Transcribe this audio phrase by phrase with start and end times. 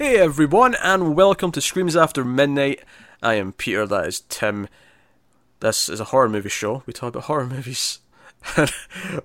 [0.00, 2.80] Hey everyone, and welcome to Screams After Midnight.
[3.22, 4.66] I am Peter, that is Tim.
[5.60, 6.82] This is a horror movie show.
[6.86, 7.98] We talk about horror movies.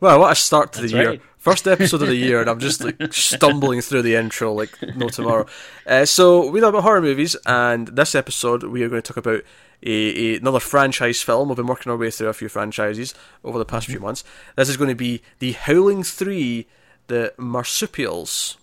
[0.02, 1.10] well, what a start to That's the year.
[1.12, 1.22] right.
[1.38, 5.08] First episode of the year, and I'm just like stumbling through the intro like no
[5.08, 5.46] tomorrow.
[5.88, 9.26] Uh, so, we talk about horror movies, and this episode we are going to talk
[9.26, 9.46] about
[9.82, 11.48] a, a, another franchise film.
[11.48, 13.16] We've been working our way through a few franchises
[13.46, 14.26] over the past few months.
[14.58, 16.68] This is going to be The Howling 3
[17.08, 18.58] The Marsupials.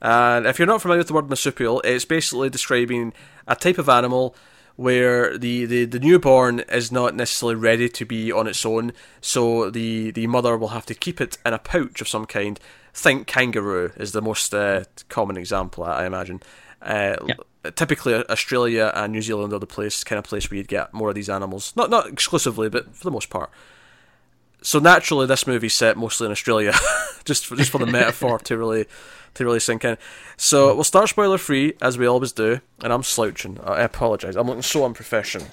[0.00, 3.12] And if you're not familiar with the word marsupial, it's basically describing
[3.46, 4.34] a type of animal
[4.76, 9.68] where the, the, the newborn is not necessarily ready to be on its own, so
[9.68, 12.58] the, the mother will have to keep it in a pouch of some kind.
[12.94, 16.40] Think kangaroo is the most uh, common example, I imagine.
[16.80, 17.16] Uh,
[17.76, 21.10] Typically, Australia and New Zealand are the place kind of place where you'd get more
[21.10, 21.74] of these animals.
[21.76, 23.50] Not not exclusively, but for the most part.
[24.62, 26.72] So naturally, this movie's set mostly in Australia,
[27.24, 28.86] just for, just for the metaphor to really
[29.34, 29.96] to really sink in.
[30.36, 33.58] So we'll start spoiler free as we always do, and I'm slouching.
[33.64, 34.36] I apologise.
[34.36, 35.48] I'm looking so unprofessional.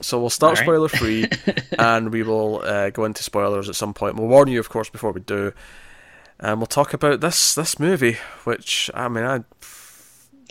[0.00, 1.28] So we'll start All spoiler free,
[1.78, 4.16] and we will uh, go into spoilers at some point.
[4.16, 5.52] We'll warn you, of course, before we do,
[6.40, 8.18] and we'll talk about this this movie.
[8.44, 9.44] Which I mean, I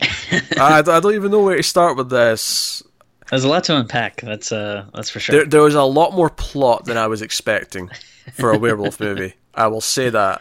[0.58, 2.82] I, I don't even know where to start with this.
[3.34, 4.20] There's a lot to unpack.
[4.20, 5.34] That's uh, that's for sure.
[5.34, 7.90] There, there was a lot more plot than I was expecting
[8.32, 9.34] for a werewolf movie.
[9.56, 10.40] I will say that.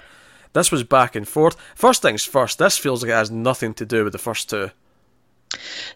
[0.54, 1.58] This was back and forth.
[1.74, 4.70] First things first, this feels like it has nothing to do with the first two.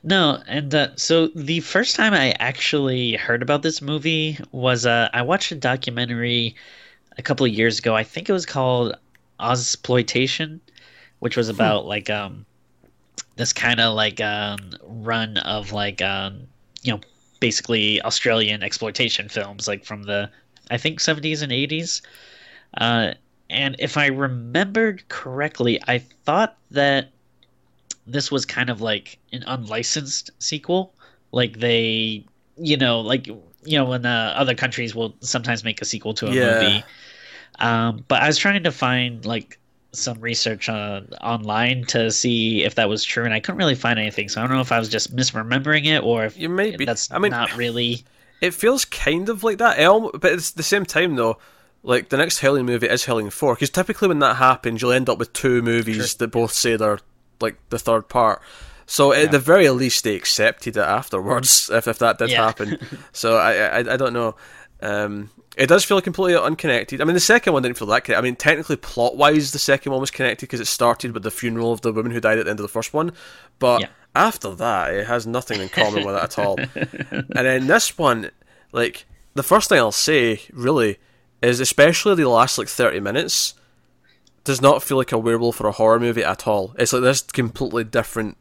[0.01, 5.09] No, and uh, so the first time I actually heard about this movie was uh,
[5.13, 6.55] I watched a documentary
[7.15, 7.95] a couple of years ago.
[7.95, 8.97] I think it was called
[9.39, 10.61] Ozploitation,
[11.19, 12.47] which was about like um
[13.35, 16.47] this kind of like um run of like um
[16.83, 17.01] you know
[17.39, 20.29] basically Australian exploitation films like from the
[20.71, 22.01] I think 70s and 80s.
[22.77, 23.13] Uh,
[23.49, 27.11] and if I remembered correctly, I thought that
[28.05, 30.93] this was kind of like an unlicensed sequel.
[31.31, 32.25] Like they,
[32.57, 36.27] you know, like you know, when uh, other countries will sometimes make a sequel to
[36.29, 36.35] a Yeah.
[36.35, 36.87] movie.
[37.59, 39.59] Um, but I was trying to find like
[39.93, 43.97] some research uh, online to see if that was true, and I couldn't really find
[43.97, 44.29] anything.
[44.29, 46.85] So I don't know if I was just misremembering it or if You might be.
[46.85, 48.03] that's I mean, not really.
[48.41, 49.79] it feels kind of like that.
[49.79, 51.37] Almo- but it's the same time though.
[51.83, 55.09] Like the next Howling movie is Howling Four, because typically when that happens, you'll end
[55.09, 56.99] up with two movies that both say they're
[57.39, 58.41] like the third part.
[58.87, 62.45] So at the very least, they accepted it afterwards, if if that did Yeah.
[62.45, 62.77] happen.
[63.13, 64.35] So I, I I don't know.
[64.81, 67.01] Um, it does feel completely unconnected.
[67.01, 68.19] I mean, the second one didn't feel that connected.
[68.19, 71.31] I mean, technically, plot wise, the second one was connected because it started with the
[71.31, 73.11] funeral of the woman who died at the end of the first one.
[73.59, 73.87] But Yeah.
[74.15, 76.57] after that, it has nothing in common with it at all.
[77.11, 78.31] and then this one,
[78.71, 80.97] like the first thing I'll say, really,
[81.41, 83.53] is especially the last like thirty minutes,
[84.43, 86.73] does not feel like a werewolf or a horror movie at all.
[86.77, 88.37] It's like this completely different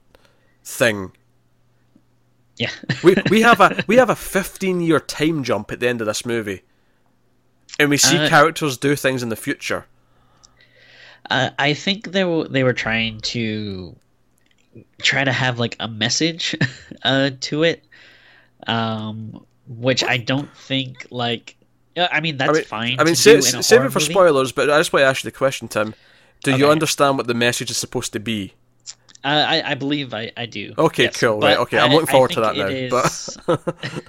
[0.65, 1.13] thing.
[2.57, 2.71] Yeah.
[3.03, 6.07] We we have a we have a fifteen year time jump at the end of
[6.07, 6.63] this movie,
[7.79, 9.87] and we see Uh, characters do things in the future.
[11.31, 13.97] Uh, I think they were they were trying to
[15.03, 16.55] try to have like a message
[17.03, 17.85] uh, to it,
[18.67, 21.57] um, which I don't think like.
[21.99, 23.01] I mean, that's I mean, fine.
[23.01, 24.13] I mean, save, do in a save it for movie.
[24.13, 24.53] spoilers.
[24.53, 25.95] But I just want to ask you the question, Tim.
[26.45, 28.53] Do you understand what the message is supposed to be?
[29.25, 30.75] Uh, I, I believe I, I do.
[30.79, 31.41] Okay, yes, cool.
[31.41, 33.39] but Right, okay, I'm looking I forward to that now, is-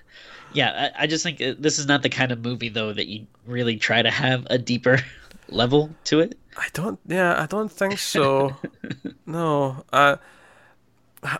[0.57, 3.05] yeah, I, I just think uh, this is not the kind of movie though that
[3.05, 4.99] you really try to have a deeper
[5.49, 6.35] level to it.
[6.57, 6.99] I don't.
[7.05, 8.57] Yeah, I don't think so.
[9.27, 9.85] no.
[9.93, 10.17] I.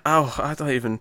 [0.06, 1.00] Oh, I don't even.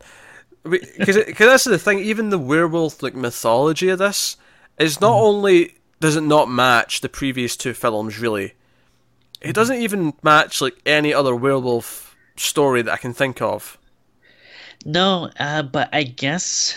[0.62, 1.98] Because because that's the thing.
[1.98, 4.38] Even the werewolf like mythology of this
[4.78, 5.26] is not mm-hmm.
[5.26, 8.44] only does it not match the previous two films really.
[8.44, 8.52] It
[9.42, 9.50] mm-hmm.
[9.52, 13.76] doesn't even match like any other werewolf story that I can think of.
[14.86, 16.76] No, uh, but I guess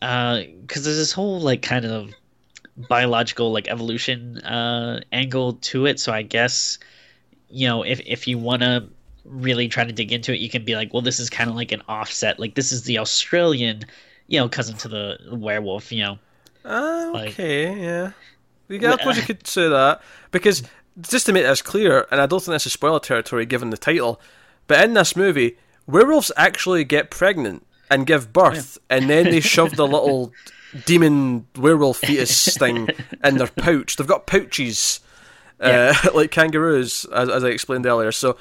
[0.00, 2.12] because there's this whole like kind of
[2.88, 5.98] biological like evolution uh, angle to it.
[6.00, 6.78] So I guess
[7.48, 8.88] you know if if you want to
[9.24, 11.56] really try to dig into it, you can be like, well, this is kind of
[11.56, 12.38] like an offset.
[12.38, 13.82] Like this is the Australian,
[14.28, 15.90] you know, cousin to the werewolf.
[15.90, 16.18] You know,
[16.64, 18.12] Like- okay, yeah.
[18.68, 20.64] Yeah, I suppose you could say that because
[21.00, 23.76] just to make this clear, and I don't think this is spoiler territory given the
[23.76, 24.20] title,
[24.66, 25.56] but in this movie,
[25.86, 30.32] werewolves actually get pregnant and give birth, and then they shove the little
[30.84, 32.88] demon werewolf fetus thing
[33.24, 33.96] in their pouch.
[33.96, 35.00] They've got pouches,
[35.60, 38.12] uh, like kangaroos, as, as I explained earlier.
[38.12, 38.36] So.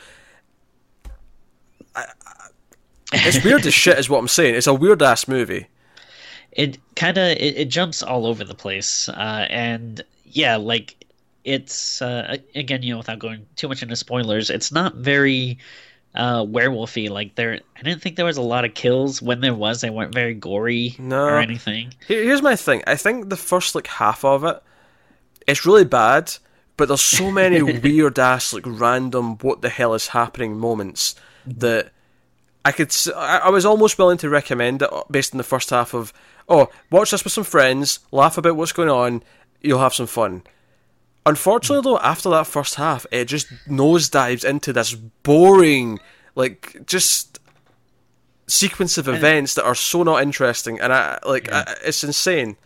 [1.95, 2.49] I- I-
[3.13, 4.55] It's weird as shit, is what I'm saying.
[4.55, 5.67] It's a weird ass movie.
[6.51, 10.95] it kind of it, it jumps all over the place uh and yeah like
[11.43, 15.59] it's uh, again, you know, without going too much into spoilers, it's not very
[16.15, 17.09] uh, werewolfy.
[17.09, 19.21] Like there, I didn't think there was a lot of kills.
[19.21, 21.25] When there was, they weren't very gory No.
[21.25, 21.93] or anything.
[22.07, 22.83] Here's my thing.
[22.87, 24.61] I think the first like half of it,
[25.47, 26.33] it's really bad,
[26.77, 31.15] but there's so many weird ass like random what the hell is happening moments
[31.45, 31.91] that
[32.63, 32.95] I could.
[33.15, 36.13] I was almost willing to recommend it based on the first half of.
[36.47, 39.23] Oh, watch this with some friends, laugh about what's going on,
[39.61, 40.43] you'll have some fun.
[41.25, 45.99] Unfortunately, though, after that first half, it just nosedives into this boring,
[46.35, 47.39] like just
[48.47, 52.57] sequence of events that are so not interesting, and I like I, it's insane.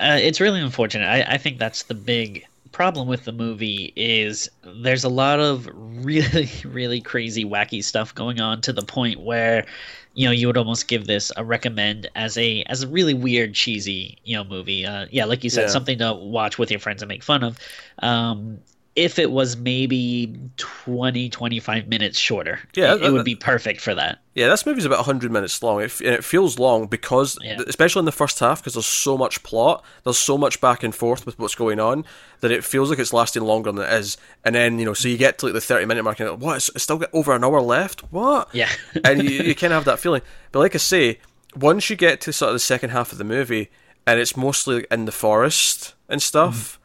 [0.00, 1.06] Uh, it's really unfortunate.
[1.06, 5.68] I, I think that's the big problem with the movie is there's a lot of
[5.74, 9.64] really really crazy wacky stuff going on to the point where
[10.14, 13.54] you know you would almost give this a recommend as a as a really weird
[13.54, 15.68] cheesy you know movie uh yeah like you said Yeah.
[15.68, 17.58] something to watch with your friends and make fun of
[18.00, 18.58] um
[18.96, 23.80] if it was maybe 20 25 minutes shorter Yeah, it, that- it would be perfect
[23.80, 27.38] for that Yeah, this movie's about 100 minutes long, it, and it feels long because,
[27.42, 27.60] Yeah.
[27.66, 30.94] especially in the first half, because there's so much plot, there's so much back and
[30.94, 32.04] forth with what's going on,
[32.40, 34.16] that it feels like it's lasting longer than it is.
[34.44, 36.34] And then, you know, so you get to like the 30 minute mark and you're
[36.36, 38.00] like, what, it's, still got over an hour left?
[38.12, 38.48] What?
[38.52, 38.70] yeah
[39.04, 40.22] and you, you kind of have that feeling.
[40.52, 41.20] But like I say,
[41.56, 43.70] once you get to sort of the second half of the movie,
[44.06, 46.83] and it's mostly in the forest and stuff, mm.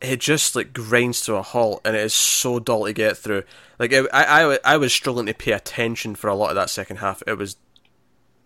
[0.00, 3.42] It just like grinds to a halt, and it is so dull to get through.
[3.78, 6.70] Like it, I, I, I was struggling to pay attention for a lot of that
[6.70, 7.22] second half.
[7.26, 7.56] It was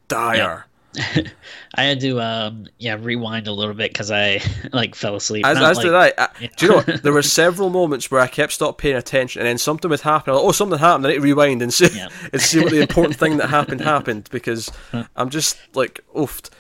[0.09, 0.67] dire.
[1.75, 4.43] I had to um yeah rewind a little bit because I
[4.75, 5.47] like fell asleep.
[5.47, 6.13] As, as like- did I.
[6.19, 7.03] I Do you know what?
[7.03, 10.35] there were several moments where I kept stop paying attention, and then something would happen.
[10.35, 11.07] Like, oh, something happened.
[11.07, 12.09] I need to rewind and see Yeah.
[12.33, 14.71] and see what the important thing that happened happened because
[15.17, 16.51] I'm just like oofed.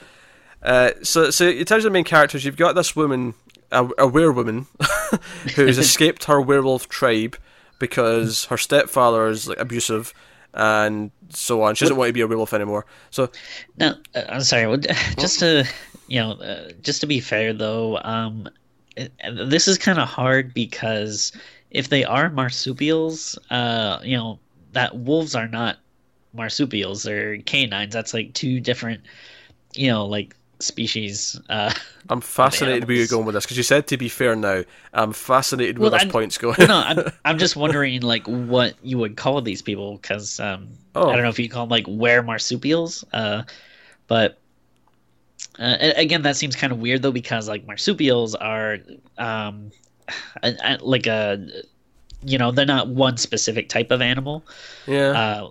[0.62, 3.34] Uh, so, so in terms of the main characters, you've got this woman,
[3.72, 4.66] a, a werewoman,
[5.56, 7.36] who's escaped her werewolf tribe
[7.78, 10.14] because her stepfather is like abusive
[10.54, 11.74] and so on.
[11.74, 12.86] She doesn't want to be a werewolf anymore.
[13.10, 13.30] So
[13.78, 14.76] No, uh, I'm sorry.
[15.18, 15.66] Just to
[16.08, 18.48] you know, uh, just to be fair though, um,
[18.96, 19.12] it-
[19.48, 21.32] this is kind of hard because
[21.70, 24.38] if they are marsupials, uh, you know,
[24.72, 25.78] that wolves are not
[26.34, 27.94] marsupials; they're canines.
[27.94, 29.00] That's like two different,
[29.74, 31.40] you know, like species.
[31.48, 31.72] Uh,
[32.08, 34.62] I'm fascinated where you're going with this because you said to be fair now.
[34.92, 36.56] I'm fascinated where Well, this I'm- point's going.
[36.58, 40.68] well, no, I'm I'm just wondering like what you would call these people because um,
[40.94, 41.08] Oh.
[41.08, 43.42] I don't know if you call them like were marsupials, uh,
[44.08, 44.38] but
[45.58, 48.78] uh, again, that seems kind of weird though because like marsupials are
[49.18, 49.70] um,
[50.80, 51.46] like a
[52.24, 54.44] you know they're not one specific type of animal,
[54.86, 55.08] yeah.
[55.10, 55.50] uh,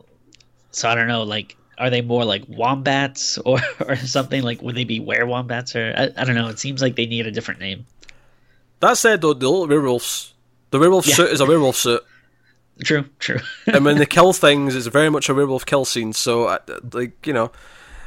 [0.72, 1.56] so I don't know like.
[1.82, 4.44] Are they more like wombats or, or something?
[4.44, 6.48] Like, would they be wombats or I, I don't know.
[6.48, 7.86] It seems like they need a different name.
[8.80, 10.34] That said, though, the little werewolves,
[10.72, 11.16] the werewolf Yeah.
[11.16, 12.04] suit is a werewolf suit,
[12.84, 13.40] True, true.
[13.68, 16.14] and when they kill things, it's very much a werewolf kill scene.
[16.14, 16.58] So, uh,
[16.94, 17.52] like you know,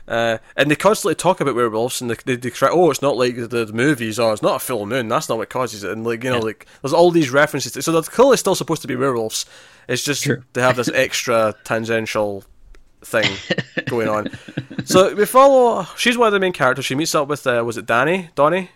[0.08, 3.16] uh, and they constantly talk about werewolves, and they, they, they try, oh, it's not
[3.16, 5.06] like the, the movies, or it's not a full moon.
[5.08, 6.42] That's not what causes it, and like you know, Yeah.
[6.42, 7.72] like there's all these references.
[7.72, 9.46] To, so they're clearly still supposed to be werewolves.
[9.88, 10.42] It's just True.
[10.54, 12.42] they have this extra tangential
[13.04, 13.36] thing
[13.86, 14.28] going on.
[14.84, 15.86] So we follow.
[15.96, 16.84] She's one of the main characters.
[16.84, 18.70] She meets up with uh, was it Danny, Donnie?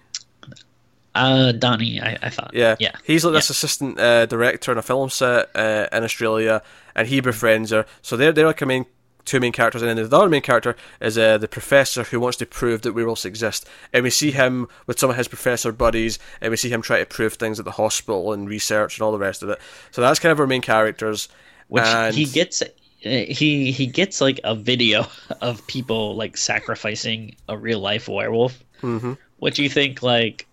[1.15, 2.53] Uh, Donnie, I, I thought.
[2.55, 2.93] Yeah, yeah.
[3.05, 3.39] He's like yeah.
[3.39, 6.63] this assistant uh, director on a film set uh, in Australia,
[6.95, 7.87] and he befriends her.
[8.03, 8.87] So they're they're like a main
[9.29, 12.39] two main characters, and then the other main character is uh, the professor who wants
[12.39, 13.69] to prove that werewolves exist.
[13.93, 16.99] And we see him with some of his professor buddies, and we see him try
[16.99, 19.61] to prove things at the hospital and research and all the rest of it.
[19.91, 21.29] So that's kind of our main characters.
[21.69, 22.63] Which and he gets.
[23.01, 25.07] He he gets like a video
[25.41, 28.59] of people like sacrificing a real life werewolf.
[28.83, 29.17] Mhm.
[29.39, 30.03] What do you think?
[30.03, 30.47] Like,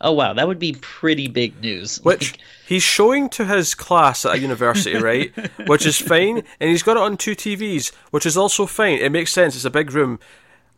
[0.00, 2.00] oh wow, that would be pretty big news.
[2.02, 5.32] which Like, he's showing to his class at a university, right?
[5.66, 8.98] which is fine, and he's got it on two TVs, which is also fine.
[8.98, 9.54] It makes sense.
[9.54, 10.18] It's a big room.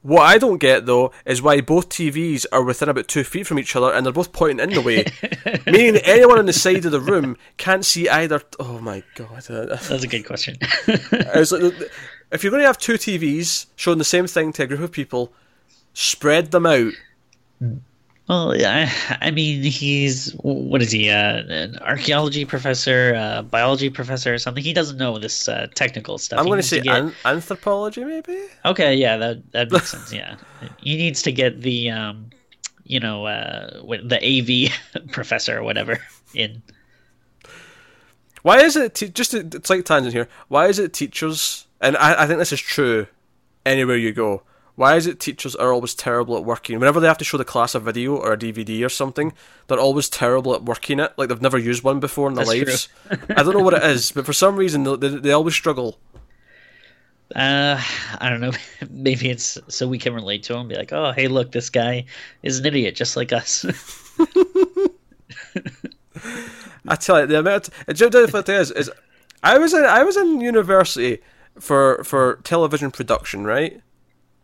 [0.03, 3.59] What I don't get though is why both TVs are within about two feet from
[3.59, 5.05] each other and they're both pointing in the way,
[5.67, 8.41] meaning anyone on the side of the room can't see either.
[8.61, 9.43] Oh my god!
[9.43, 10.57] that's a good question.
[11.11, 11.75] Like,
[12.31, 14.93] if you're going to have two TVs showing the same thing to a group of
[14.93, 15.33] people,
[15.95, 16.93] spread them out.
[18.29, 21.11] Well, I, I mean, he's what is he?
[21.11, 24.63] Uh, an archaeology professor, uh, biology professor, or something.
[24.63, 26.39] He doesn't know this uh, technical stuff.
[26.39, 28.39] I'm going to say get- an- anthropology, maybe.
[28.65, 30.13] Okay, yeah, that that makes sense.
[30.13, 30.37] Yeah,
[30.79, 32.31] he needs to get the um,
[32.85, 35.99] you know, uh, the AV professor or whatever
[36.35, 36.63] in.
[38.43, 40.29] Why is it te- just a slight tangent here?
[40.49, 41.67] Why is it teachers?
[41.81, 43.07] And I, I think this is true
[43.67, 44.43] anywhere you go.
[44.79, 46.79] Why is it teachers are always terrible at working?
[46.79, 49.33] Whenever they have to show the class a video or a DVD or something,
[49.67, 51.13] they're always terrible at working it.
[51.17, 52.89] Like they've never used one before in their That's lives.
[53.31, 55.99] I don't know what it is, but for some reason they, they, they always struggle.
[57.35, 57.83] Uh,
[58.21, 58.53] I don't know.
[58.89, 60.69] Maybe it's so we can relate to him.
[60.69, 62.05] Be like, oh, hey, look, this guy
[62.45, 63.65] is an idiot, just like us.
[66.87, 67.67] I tell you, the amount.
[67.67, 68.71] Of, do you know what the thing is?
[68.71, 68.93] Is
[69.43, 71.19] I was in I was in university
[71.59, 73.83] for for television production, right?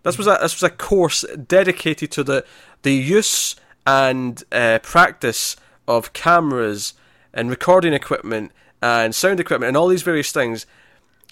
[0.05, 2.45] This was a this was a course dedicated to the
[2.83, 3.57] the use
[3.87, 5.57] and uh, practice
[5.89, 6.95] of cameras
[7.33, 10.67] and recording equipment and sound equipment and all these various things.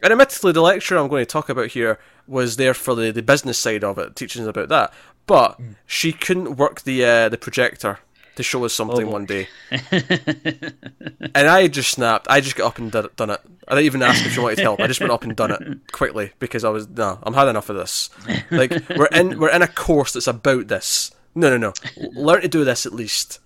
[0.02, 3.22] And admittedly, the lecture I'm going to talk about here was there for the, the
[3.22, 4.92] business side of it, teaching us about that.
[5.26, 8.00] But she couldn't work the uh, the projector
[8.36, 9.10] to show us something Oh.
[9.10, 12.26] one day, and I just snapped.
[12.30, 13.40] I just got up and did it, done it.
[13.68, 14.80] I didn't even ask if she wanted help.
[14.80, 15.62] I just went up and done it
[15.92, 18.10] quickly because I was no, I'm had enough of this.
[18.50, 21.10] Like we're in we're in a course that's about this.
[21.34, 21.72] No, no, no.
[22.14, 23.38] Learn to do this at least.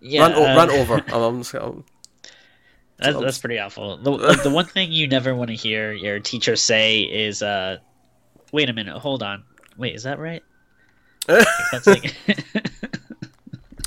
[0.00, 0.94] yeah, run, uh, run over.
[1.08, 1.84] I'm, I'm just, I'm,
[2.98, 3.96] That's, that's pretty awful.
[3.98, 7.76] The, like, the one thing you never want to hear your teacher say is, uh,
[8.52, 9.44] "Wait a minute, hold on.
[9.76, 10.42] Wait, is that right?"
[11.28, 12.16] Like, that's like,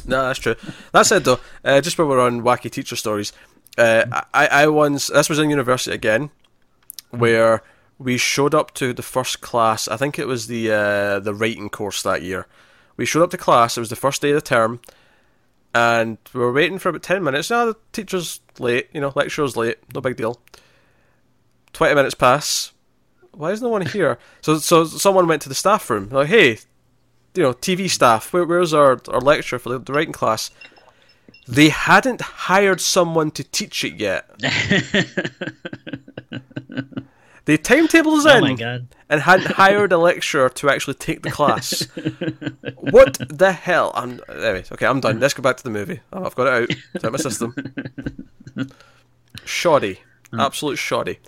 [0.06, 0.56] No, that's true.
[0.92, 3.32] That said, though, uh, just while we're on wacky teacher stories,
[3.78, 6.30] uh, I, I once this was in university again,
[7.12, 7.64] where
[7.98, 9.88] we showed up to the first class.
[9.88, 12.48] I think it was the uh, the writing course that year.
[12.98, 13.78] We showed up to class.
[13.78, 14.82] It was the first day of the term,
[15.74, 17.50] and we were waiting for about ten minutes.
[17.50, 18.90] Now the teacher's late.
[18.94, 19.78] You know, lecturer's late.
[19.94, 20.40] No big deal.
[21.72, 22.74] Twenty minutes pass.
[23.32, 24.20] Why is no one here?
[24.42, 26.10] So, so someone went to the staff room.
[26.10, 26.60] Like, hey,
[27.36, 30.52] you know, TV staff, where, where's our, our lecturer for the, the writing class?
[31.48, 34.30] They hadn't hired someone to teach it yet.
[37.46, 38.88] The timetable's oh in my god.
[39.10, 41.88] and hadn't hired a lecturer to actually take the class.
[42.80, 43.92] what the hell?
[43.96, 45.20] I'm anyways, okay, I'm done.
[45.20, 46.00] Let's go back to the movie.
[46.14, 46.78] Oh, I've got it out.
[46.94, 47.54] It's out my system.
[49.46, 50.00] Shoddy.
[50.32, 50.40] Hmm.
[50.40, 51.20] Absolute shoddy.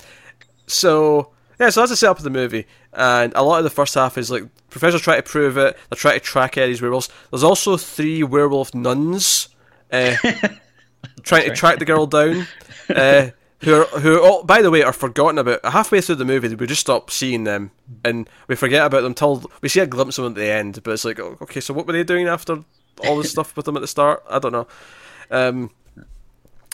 [0.67, 2.65] So yeah, so that's the setup of the movie.
[2.93, 5.97] And a lot of the first half is like professors try to prove it, they're
[5.97, 7.09] trying to track Eddie's werewolves.
[7.31, 9.49] There's also three werewolf nuns
[9.91, 10.15] uh,
[11.23, 12.47] trying to track the girl down.
[12.89, 13.29] Uh,
[13.61, 16.67] who are, who all, by the way are forgotten about halfway through the movie we
[16.67, 17.71] just stop seeing them
[18.03, 20.83] and we forget about them till we see a glimpse of them at the end
[20.83, 22.59] but it's like oh, okay so what were they doing after
[22.99, 24.67] all this stuff with them at the start I don't know
[25.31, 25.71] um,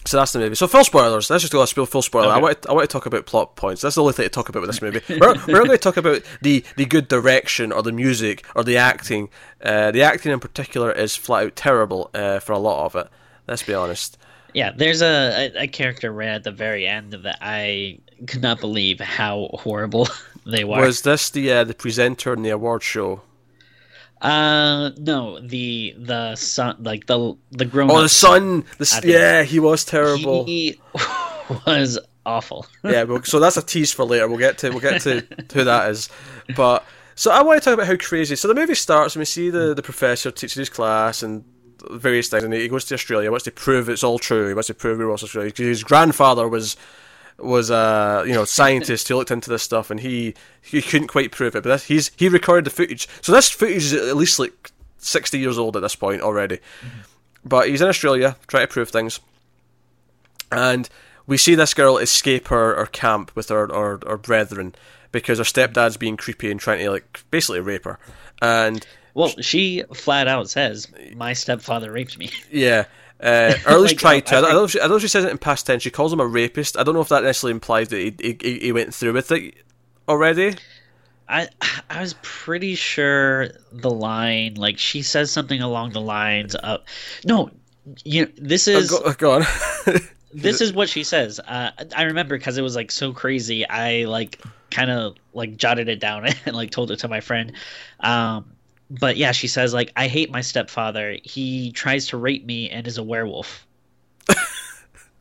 [0.06, 0.56] so that's the movie.
[0.56, 1.30] So full spoilers.
[1.30, 2.30] Let's just go full full spoiler.
[2.30, 3.82] I want to, I want to talk about plot points.
[3.82, 5.02] That's the only thing to talk about with this movie.
[5.10, 8.64] we're, we're not going to talk about the, the good direction or the music or
[8.64, 9.30] the acting.
[9.64, 13.08] Uh, the acting in particular is flat out terrible uh, for a lot of it.
[13.48, 14.18] Let's be honest.
[14.54, 18.42] Yeah, there's a, a, a character right at the very end of that I could
[18.42, 20.08] not believe how horrible
[20.46, 20.82] they were.
[20.82, 23.22] Was this the uh, the presenter in the award show?
[24.22, 28.64] Uh, no, the the son, like the the grown Oh, the son.
[28.78, 30.46] The, s- I think- yeah, he was terrible.
[30.46, 30.80] He
[31.66, 32.68] was awful.
[32.84, 34.28] yeah, well, so that's a tease for later.
[34.28, 36.10] We'll get to we'll get to who that is.
[36.56, 36.86] But
[37.16, 38.36] so I want to talk about how crazy.
[38.36, 41.44] So the movie starts and we see the the professor teaching his class and
[41.90, 43.32] various things, and he goes to Australia.
[43.32, 44.48] wants to prove it's all true.
[44.48, 46.78] He wants to prove he was Australia because his grandfather was
[47.44, 51.32] was a you know scientist who looked into this stuff, and he he couldn't quite
[51.32, 51.64] prove it.
[51.64, 53.08] But that's, he's he recorded the footage.
[53.22, 56.58] So this footage is at least like sixty years old at this point already.
[56.58, 57.00] Mm-hmm.
[57.44, 59.20] But he's in Australia trying to prove things
[60.52, 60.90] and
[61.28, 64.76] we see this girl escape her, her camp with her, her, her brethren
[65.12, 68.00] because her stepdad's being creepy and trying to like basically rape her.
[68.42, 72.86] And Well, she flat out says, "My stepfather raped me." yeah,
[73.22, 74.36] uh, least Like, tried to.
[74.36, 75.66] I I, don't know if she, I don't know if she says it in past
[75.66, 75.84] tense.
[75.84, 76.78] She calls him a rapist.
[76.78, 79.56] I don't know if that necessarily implies that he, he, he went through with it
[80.10, 80.56] already.
[81.30, 81.48] I
[81.90, 86.82] I was pretty sure the line, like she says something along the lines of,
[87.24, 87.50] "No,
[88.04, 88.32] you.
[88.38, 89.44] This Oh, is go, go on.
[90.34, 93.68] this is what she says." Uh, I remember because it was like so crazy.
[93.68, 97.54] I like kind of like jotted it down and like told it to my friend.
[98.02, 98.52] Um,
[99.00, 101.18] but yeah, she says like, "I hate my stepfather.
[101.24, 103.66] He tries to rape me and is a werewolf."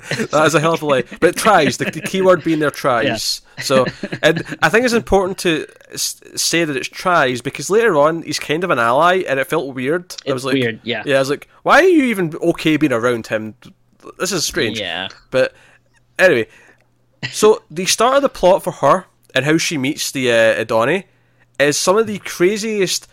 [0.09, 1.05] that is a hell of a lie.
[1.21, 1.77] But tries.
[1.77, 3.43] The, the key word being there tries.
[3.61, 3.87] So,
[4.23, 8.39] and I think it's important to s- say that it's tries because later on he's
[8.39, 10.15] kind of an ally, and it felt weird.
[10.27, 11.03] I was like, weird, yeah.
[11.05, 11.17] yeah.
[11.17, 13.55] I was like, why are you even okay being around him?
[14.19, 14.81] This is strange.
[14.81, 15.09] Yeah.
[15.31, 15.53] But
[16.19, 16.49] anyway,
[17.31, 21.05] so the start of the plot for her and how she meets the uh, Adoni
[21.59, 23.07] is some of the craziest,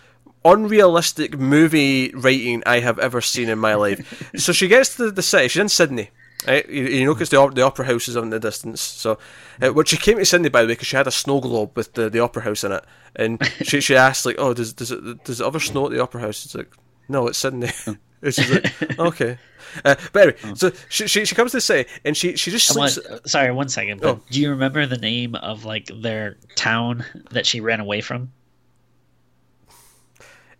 [0.46, 4.32] unrealistic movie writing I have ever seen in my life.
[4.38, 5.48] so she gets to the city.
[5.50, 6.10] She's in Sydney,
[6.48, 6.67] Right?
[6.70, 8.79] You, you notice the, the opera house is in the distance.
[8.82, 9.17] So,
[9.62, 11.94] uh, she came to Sydney by the way because she had a snow globe with
[11.94, 15.24] the, the opera house in it, and she she asked like, "Oh, does does it
[15.24, 16.72] does it ever snow at the opera house?" It's like,
[17.10, 17.70] "No, it's Sydney."
[18.20, 19.38] And she's like, "Okay."
[19.86, 22.98] Uh, but anyway, so she, she she comes to say, and she she just sleeps.
[23.25, 24.01] sorry, one second.
[24.01, 24.22] But Oh.
[24.32, 28.32] do you remember the name of like their town that she ran away from?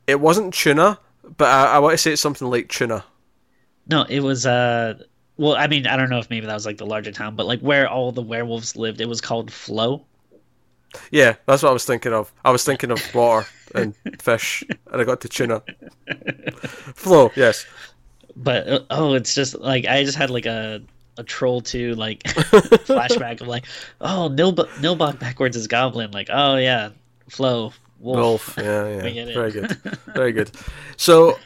[0.08, 1.00] It wasn't tuna,
[1.38, 3.04] but I, I want to say it's something like tuna.
[3.90, 4.96] No, it was uh
[5.38, 7.46] well, I mean, I don't know if maybe that was like the larger town, but
[7.46, 10.04] like where all the werewolves lived, it was called Flow.
[11.12, 12.34] Yeah, that's what I was thinking of.
[12.44, 15.62] I was thinking of water and fish, and I got to tuna.
[16.96, 17.66] Flow, yes.
[18.36, 20.82] But uh, oh, it's just like I just had like a
[21.18, 23.66] a troll two like flashback of like,
[24.02, 26.12] oh, Nilb- Nilbog backwards is goblin.
[26.12, 26.90] Like, oh yeah,
[27.30, 28.56] Flow wolf.
[28.56, 29.72] Wolf, yeah, yeah, very good,
[30.14, 30.52] very good.
[30.98, 31.38] So,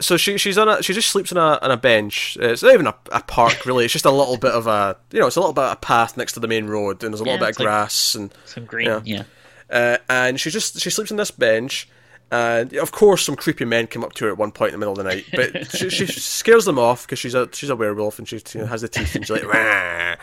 [0.00, 2.36] so she she's on a she just sleeps on a on a bench.
[2.40, 3.84] It's not even a, a park really.
[3.84, 5.76] It's just a little bit of a you know it's a little bit of a
[5.76, 8.32] path next to the main road, and there's a little bit of like- grass and
[8.44, 9.00] Some green, Yeah.
[9.04, 9.22] yeah.
[9.70, 11.88] uh, and she just she sleeps on this bench.
[12.34, 14.86] And of course, some creepy men come up to her at one point in the
[14.86, 17.76] middle of the night, but she, she scares them off because she's a she's a
[17.76, 20.16] werewolf and she you know, has the teeth and she's like,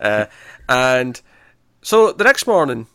[0.00, 0.26] uh,
[0.68, 1.20] and
[1.82, 2.86] so the next morning,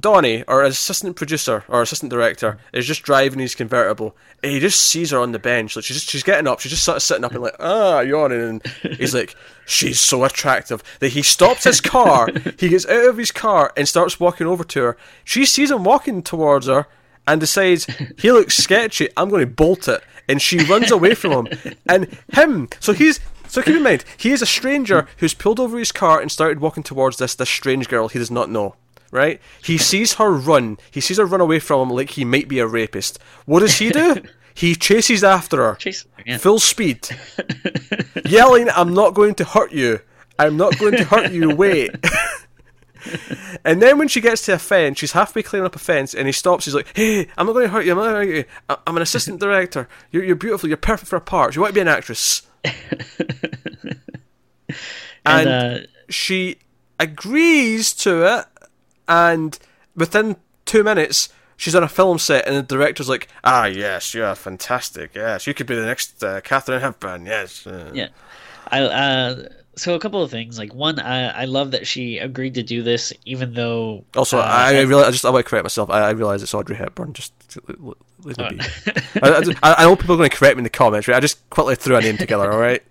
[0.00, 4.82] Donnie, our assistant producer or assistant director, is just driving his convertible, and he just
[4.82, 5.76] sees her on the bench.
[5.76, 8.00] Like she's just, she's getting up, she's just sort of sitting up and like ah
[8.00, 13.10] yawning, and he's like, she's so attractive that he stops his car, he gets out
[13.10, 14.96] of his car and starts walking over to her.
[15.24, 16.86] She sees him walking towards her
[17.26, 17.84] and decides
[18.18, 19.08] he looks sketchy.
[19.16, 21.74] I'm going to bolt it, and she runs away from him.
[21.86, 25.78] And him, so he's so keep in mind he is a stranger who's pulled over
[25.78, 28.74] his car and started walking towards this this strange girl he does not know.
[29.12, 29.40] Right?
[29.62, 30.78] He sees her run.
[30.90, 33.20] He sees her run away from him like he might be a rapist.
[33.46, 34.22] What does he do?
[34.54, 36.36] He chases after her, Chase, yeah.
[36.36, 37.08] full speed,
[38.26, 40.00] yelling, "I'm not going to hurt you.
[40.38, 41.54] I'm not going to hurt you.
[41.56, 41.90] Wait."
[43.64, 46.26] And then when she gets to a fence, she's halfway climbing up a fence, and
[46.26, 46.64] he stops.
[46.64, 47.92] He's like, "Hey, I'm not going to hurt you.
[47.92, 48.76] I'm not going to hurt you.
[48.86, 49.88] I'm an assistant director.
[50.10, 50.68] You're, you're beautiful.
[50.68, 51.54] You're perfect for a part.
[51.54, 53.98] You want to be an actress." and,
[55.24, 56.58] and uh, she
[56.98, 58.46] agrees to it,
[59.08, 59.58] and
[59.96, 64.34] within two minutes, she's on a film set, and the director's like, "Ah, yes, you're
[64.34, 65.12] fantastic.
[65.14, 67.26] Yes, you could be the next uh, Katharine Hepburn.
[67.26, 68.08] Yes." uh." Yeah.
[68.68, 70.58] I uh so a couple of things.
[70.58, 74.42] Like one, I I love that she agreed to do this even though Also, uh,
[74.42, 75.90] I, I realize I just I want to correct myself.
[75.90, 77.12] I, I realize it's Audrey Hepburn.
[77.12, 77.32] Just
[78.38, 78.48] Oh.
[78.50, 78.60] be.
[79.20, 81.08] I, I, I know people are going to correct me in the comments.
[81.08, 81.16] Right?
[81.16, 82.50] I just quickly threw a name together.
[82.52, 82.82] All right.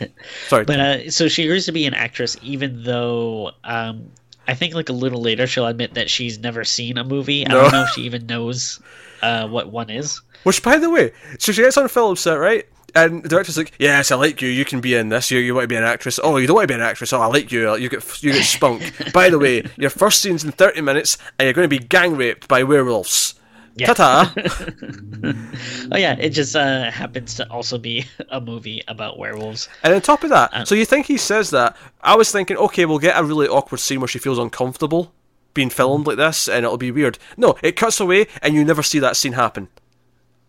[0.48, 0.64] Sorry.
[0.64, 4.10] But uh, so she agrees to be an actress, even though um,
[4.48, 7.46] I think like a little later she'll admit that she's never seen a movie.
[7.46, 8.80] I don't know if she even knows
[9.22, 10.20] uh, what one is.
[10.44, 12.66] Which, by the way, so she gets on a film set, right?
[12.94, 14.48] And the director's like, "Yes, I like you.
[14.48, 15.30] You can be in this.
[15.30, 16.18] You, you want to be an actress?
[16.22, 17.12] Oh, you don't want to be an actress?
[17.12, 17.74] Oh, I like you.
[17.76, 19.12] You get you get spunk.
[19.12, 22.16] by the way, your first scene's in thirty minutes, and you're going to be gang
[22.16, 23.34] raped by werewolves.
[23.76, 23.92] Yeah.
[23.92, 24.32] Ta-ta.
[25.92, 29.68] Oh yeah, it just uh, happens to also be a movie about werewolves.
[29.82, 31.76] And on top of that, Uh, so you think he says that?
[32.00, 35.12] I was thinking, okay, we'll get a really awkward scene where she feels uncomfortable
[35.54, 37.18] being filmed like this, and it'll be weird.
[37.36, 39.68] No, it cuts away, and you never see that scene happen.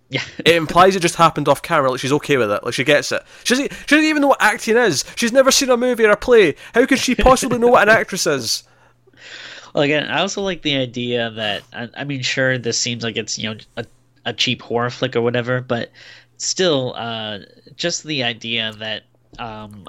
[0.09, 2.83] Yeah, It implies it just happened off camera, like she's okay with it, like she
[2.85, 3.23] gets it.
[3.43, 5.03] She doesn't, she doesn't even know what acting is.
[5.17, 6.55] She's never seen a movie or a play.
[6.73, 8.63] How could she possibly know what an actress is?
[9.77, 13.15] Well, again, I also like the idea that I, I mean, sure, this seems like
[13.15, 13.85] it's you know a,
[14.25, 15.91] a cheap horror flick or whatever, but
[16.37, 17.41] still, uh,
[17.75, 19.03] just the idea that
[19.37, 19.85] um,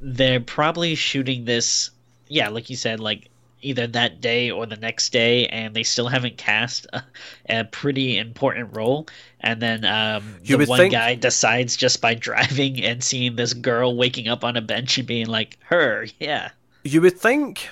[0.00, 1.90] they're probably shooting this,
[2.26, 3.30] yeah, like you said, like
[3.62, 7.04] either that day or the next day, and they still haven't cast a,
[7.48, 9.06] a pretty important role,
[9.38, 13.96] and then um, the one think- guy decides just by driving and seeing this girl
[13.96, 16.50] waking up on a bench and being like, "Her, yeah."
[16.82, 17.68] You would think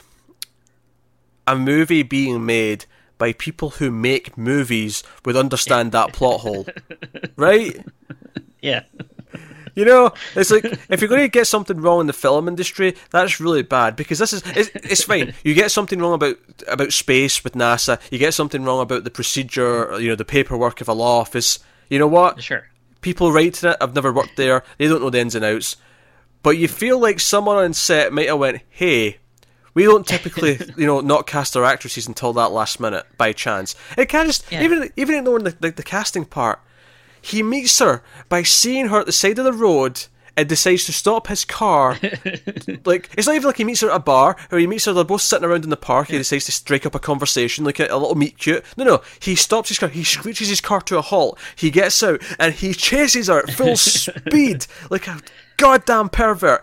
[1.46, 2.84] a movie being made
[3.18, 6.66] by people who make movies would understand that plot hole,
[7.36, 7.82] right?
[8.60, 8.82] Yeah,
[9.74, 12.96] You know, it's like if you're going to get something wrong in the film industry,
[13.10, 15.34] that's really bad because this is it's, it's fine.
[15.44, 19.10] You get something wrong about about space with NASA, you get something wrong about the
[19.10, 21.58] procedure, you know, the paperwork of a law office.
[21.90, 22.42] You know what?
[22.42, 22.68] sure.
[23.02, 24.64] People writing it, I've never worked there.
[24.78, 25.76] They don't know the ins and outs.
[26.42, 29.18] But you feel like someone on set might have went, "Hey,
[29.76, 33.76] we don't typically, you know, not cast our actresses until that last minute by chance."
[33.96, 34.62] It kind of just Yeah.
[34.64, 36.58] even even ignoring the, the the casting part,
[37.22, 40.06] he meets her by seeing her at the side of the road
[40.38, 41.96] and decides to stop his car.
[42.84, 44.92] like it's not even like he meets her at a bar or he meets her.
[44.92, 46.08] They're both sitting around in the park.
[46.08, 48.62] He decides to strike up a conversation, like a, a little meet cute.
[48.76, 49.88] No, no, he stops his car.
[49.88, 51.38] He screeches his car to a halt.
[51.56, 55.20] He gets out and he chases her at full speed, like a
[55.56, 56.62] goddamn pervert.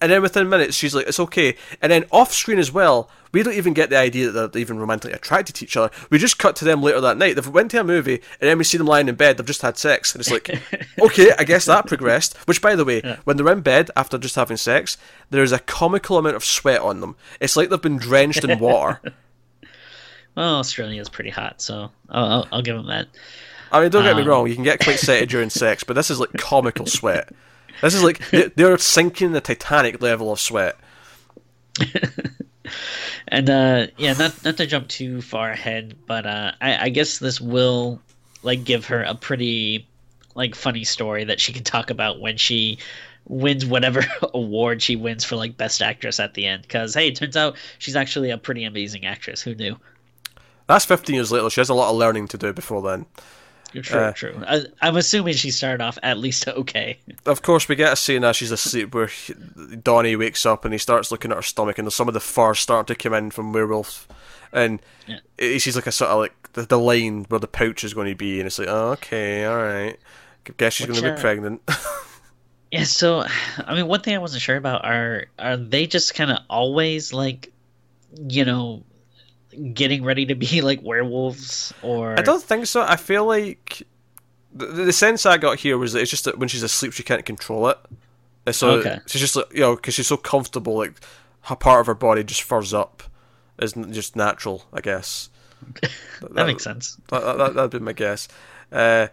[0.00, 3.42] And then within minutes, she's like, "It's okay." And then off screen as well, we
[3.42, 5.90] don't even get the idea that they're even romantically attracted to each other.
[6.10, 7.36] We just cut to them later that night.
[7.36, 9.36] They've went to a movie, and then we see them lying in bed.
[9.36, 10.48] They've just had sex, and it's like,
[11.00, 12.36] okay, I guess that progressed.
[12.46, 13.16] Which, by the way, yeah.
[13.24, 14.96] when they're in bed after just having sex,
[15.30, 17.16] there is a comical amount of sweat on them.
[17.38, 19.00] It's like they've been drenched in water.
[20.34, 23.08] well, Australia is pretty hot, so I'll, I'll, I'll give them that.
[23.72, 24.48] I mean, don't get um, me wrong.
[24.48, 27.32] You can get quite sweaty during sex, but this is like comical sweat.
[27.80, 30.76] This is like they're sinking the Titanic level of sweat.
[33.28, 37.18] and uh, yeah, not not to jump too far ahead, but uh, I, I guess
[37.18, 38.00] this will
[38.42, 39.86] like give her a pretty
[40.34, 42.78] like funny story that she can talk about when she
[43.26, 44.02] wins whatever
[44.34, 46.62] award she wins for like best actress at the end.
[46.62, 49.42] Because hey, it turns out she's actually a pretty amazing actress.
[49.42, 49.76] Who knew?
[50.66, 51.50] That's 15 years later.
[51.50, 53.06] She has a lot of learning to do before then.
[53.72, 54.42] True, uh, true.
[54.46, 56.98] I, am assuming she started off at least okay.
[57.24, 59.34] Of course, we get a scene as she's asleep where he,
[59.82, 62.20] Donnie wakes up and he starts looking at her stomach, and there's some of the
[62.20, 64.08] fur starting to come in from werewolf,
[64.52, 65.18] and yeah.
[65.38, 68.08] he sees like a sort of like the, the, line where the pouch is going
[68.08, 69.96] to be, and it's like, oh, okay, all right,
[70.56, 71.62] guess she's going to be uh, pregnant.
[72.70, 72.84] yeah.
[72.84, 73.24] So,
[73.64, 77.12] I mean, one thing I wasn't sure about are are they just kind of always
[77.12, 77.52] like,
[78.28, 78.82] you know,
[79.72, 82.82] getting ready to be like werewolves or I don't think so.
[82.82, 83.82] I feel like
[84.52, 87.02] the, the sense I got here was that it's just that when she's asleep she
[87.02, 87.78] can't control it.
[88.46, 89.00] And so okay.
[89.06, 90.94] she's just like you know because she's so comfortable like
[91.42, 93.02] her part of her body just furs up
[93.58, 95.30] is just natural I guess.
[95.80, 95.90] that,
[96.34, 96.96] that, makes sense.
[97.08, 98.28] That, that, that'd be my guess.
[98.72, 99.08] Uh,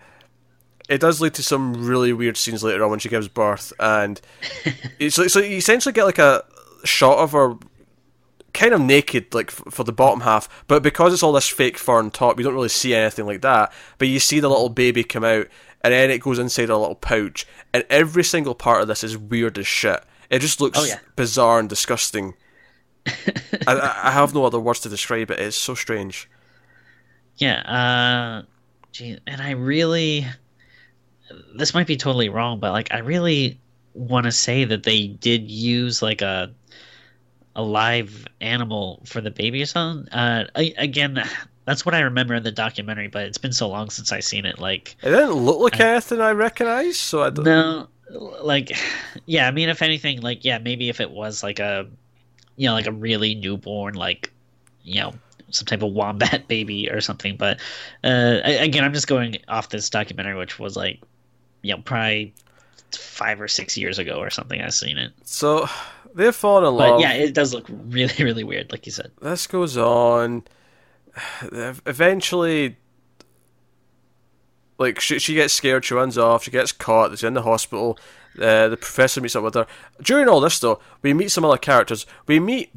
[0.88, 4.21] it does lead to some really weird scenes later on when she gives birth, and
[5.10, 6.45] so so you essentially get like a
[6.86, 7.56] shot of her
[8.58, 12.00] kind of naked, like for the bottom half, but because it's all this fake fur
[12.00, 13.72] on top, you don't really see anything like that.
[13.98, 15.48] But you see the little baby come out,
[15.82, 19.17] and then it goes inside a little pouch, and every single part of this is
[19.17, 20.04] weird as shit.
[20.30, 21.00] It just looks oh, yeah.
[21.15, 22.34] bizarre and disgusting.
[23.67, 25.39] I, I, have no other words to describe it.
[25.39, 26.30] It's so strange.
[27.38, 28.46] Yeah, uh,
[28.91, 30.26] gee, and I really,
[31.56, 33.62] this might be totally wrong, but like I really
[33.93, 36.54] want to say that they did use like a
[37.58, 40.08] a live animal for the baby or something.
[40.13, 41.22] Uh, I, again,
[41.65, 44.46] that's what I remember in the documentary, but it's been so long since I seen
[44.46, 44.60] it.
[44.60, 47.43] Like it didn't look like I, anything I recognize, so I don't.
[47.43, 47.88] No,
[48.41, 48.72] like,
[49.26, 49.48] yeah.
[49.48, 51.88] I mean, if anything, like, yeah, maybe if it was like a,
[52.56, 54.32] you know, like a really newborn, like,
[54.84, 55.13] you know,
[55.50, 57.38] some type of wombat baby or something.
[57.38, 57.60] But
[58.04, 61.02] uh, again, I'm just going off this documentary, which was like,
[61.63, 62.36] you know, probably
[62.91, 64.62] five or six years ago or something.
[64.62, 65.12] I've seen it.
[65.24, 65.67] So
[66.17, 67.01] they've fallen in but love.
[67.01, 69.12] Yeah, it does look really, really weird, like you said.
[69.21, 70.43] This goes on.
[71.51, 72.77] Eventually,
[74.77, 77.97] like she, she gets scared, she runs off, she gets caught, she's in the hospital.
[78.39, 79.65] Uh, the professor meets up with her.
[80.01, 82.06] During all this, though, we meet some other characters.
[82.27, 82.71] We meet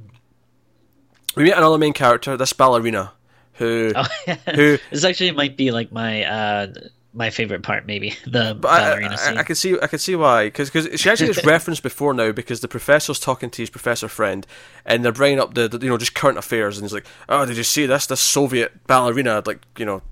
[1.36, 3.12] we meet another main character, this ballerina,
[3.54, 4.06] who oh,
[4.54, 6.72] who this actually might be like my uh,
[7.12, 9.36] my favorite part, maybe the but ballerina I, scene.
[9.36, 12.32] I, I can see, I can see why, because she actually gets referenced before now
[12.32, 14.46] because the professor's talking to his professor friend,
[14.84, 17.44] and they're bringing up the, the, you know just current affairs, and he's like, "Oh,
[17.46, 18.06] did you see this?
[18.06, 20.02] This Soviet ballerina, like you know."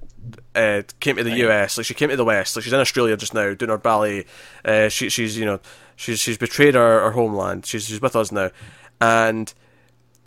[0.55, 3.17] Uh, came to the US, like she came to the West, like she's in Australia
[3.17, 4.27] just now doing her ballet.
[4.63, 5.59] Uh, she, she's you know
[5.97, 7.65] she's she's betrayed her, our homeland.
[7.65, 8.51] She's she's with us now,
[9.01, 9.55] and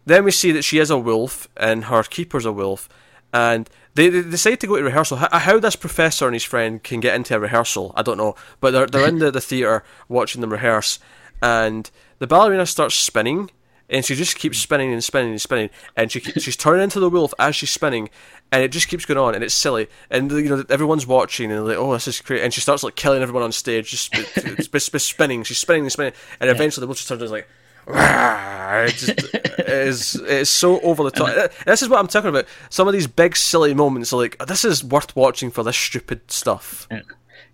[0.05, 2.89] then we see that she is a wolf and her keeper's a wolf,
[3.34, 5.17] and they, they decide to go to rehearsal.
[5.17, 8.36] How, how, this professor and his friend can get into a rehearsal, I don't know.
[8.60, 10.99] But they're they're in the, the theatre watching them rehearse,
[11.41, 13.49] and the ballerina starts spinning,
[13.89, 17.10] and she just keeps spinning and spinning and spinning, and she she's turning into the
[17.10, 18.10] wolf as she's spinning,
[18.51, 21.60] and it just keeps going on, and it's silly, and you know everyone's watching, and
[21.60, 24.15] they're like, oh, this is great, and she starts like killing everyone on stage, just
[24.99, 27.47] spinning, she's spinning and spinning, and eventually the wolf just turns like
[27.87, 29.35] it just
[29.67, 31.51] is it's so over the top.
[31.65, 32.45] This is what I'm talking about.
[32.69, 36.31] Some of these big silly moments are like this is worth watching for this stupid
[36.31, 36.87] stuff.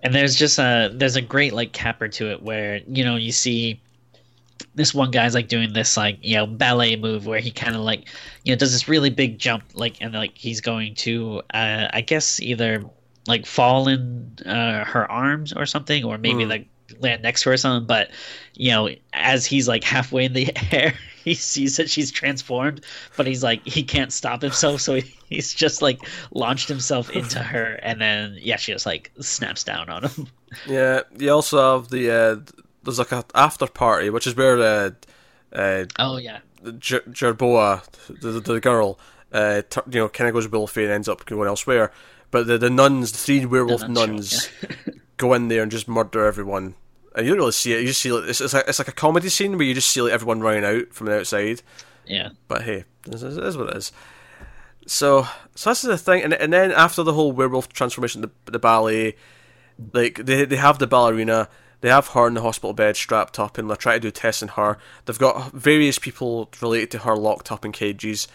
[0.01, 3.31] And there's just a there's a great like capper to it where you know you
[3.31, 3.81] see
[4.75, 7.81] this one guy's like doing this like you know ballet move where he kind of
[7.81, 8.07] like
[8.43, 12.01] you know does this really big jump like and like he's going to uh, I
[12.01, 12.83] guess either
[13.27, 16.49] like fall in uh, her arms or something or maybe mm.
[16.49, 16.67] like
[16.99, 18.09] land next to her or something but
[18.53, 20.93] you know as he's like halfway in the air
[21.27, 22.85] he sees that she's transformed,
[23.17, 25.99] but he's like he can't stop himself, so he, he's just like
[26.31, 30.27] launched himself into her, and then yeah, she just like snaps down on him.
[30.65, 32.35] Yeah, you also have the uh,
[32.81, 34.91] there's like a after party, which is where uh,
[35.51, 36.39] uh, oh yeah,
[36.79, 37.83] Jer- Jerboa,
[38.21, 38.97] the, the, the girl,
[39.33, 41.91] uh, t- you know, kind of goes wolfy and ends up going elsewhere.
[42.31, 45.71] But the the nuns, the three werewolf The nun nuns, show, go in there and
[45.71, 46.75] just murder everyone.
[47.15, 47.81] And you don't really see it.
[47.81, 49.89] You just see like, it's it's like, it's like a comedy scene where you just
[49.89, 51.61] see like everyone running out from the outside.
[52.05, 52.29] yeah.
[52.47, 53.91] But hey, this is, this is what it is.
[54.85, 58.59] So, so that's the thing, and and then after the whole werewolf transformation, the the
[58.59, 59.15] ballet,
[59.93, 61.49] like they they have the ballerina,
[61.81, 64.41] they have her in the hospital bed strapped up, and they're trying to do tests
[64.41, 64.77] on her.
[65.05, 68.29] They've got various people related to her locked up in cages,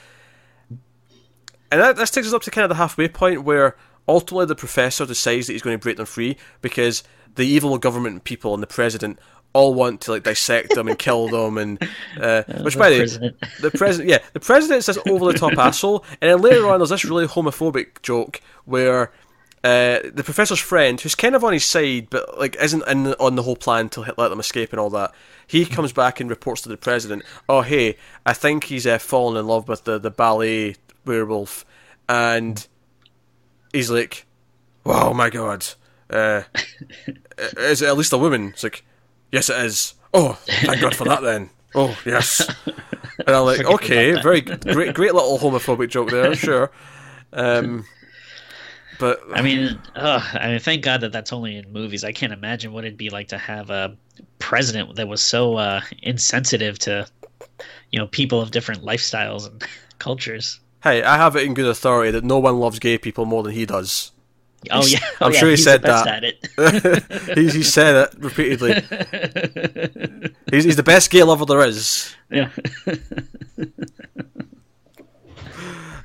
[1.70, 3.76] and that this takes us up to kind of the halfway point where
[4.08, 7.02] ultimately the professor decides that he's going to break them free because
[7.34, 9.18] the evil government people and the president
[9.54, 11.82] all want to like dissect them and kill them and
[12.20, 15.52] uh, which the by the way the president yeah the president's this over the top
[15.58, 19.12] asshole and then later on there's this really homophobic joke where
[19.64, 23.36] uh, the professor's friend who's kind of on his side but like isn't in on
[23.36, 25.14] the whole plan to let them escape and all that
[25.46, 29.36] he comes back and reports to the president oh hey I think he's uh, fallen
[29.36, 31.64] in love with the, the ballet werewolf
[32.08, 32.66] and
[33.72, 34.26] he's like
[34.86, 35.66] oh my god
[36.10, 36.42] uh,
[37.58, 38.84] is it at least a woman it's like
[39.30, 42.48] yes it is oh thank god for that then oh yes
[43.26, 46.70] and I'm like, Forget okay, very great, great little homophobic joke there, sure.
[47.32, 47.84] Um,
[48.98, 52.04] but I mean, ugh, I mean, thank God that that's only in movies.
[52.04, 53.96] I can't imagine what it'd be like to have a
[54.38, 57.06] president that was so uh, insensitive to,
[57.90, 59.64] you know, people of different lifestyles and
[59.98, 60.60] cultures.
[60.82, 63.52] Hey, I have it in good authority that no one loves gay people more than
[63.52, 64.10] he does.
[64.70, 67.32] Oh yeah, oh, I'm yeah, sure he he's said that.
[67.34, 68.74] He's, he said it repeatedly.
[70.52, 72.14] He's, he's the best gay lover there is.
[72.30, 72.48] yeah.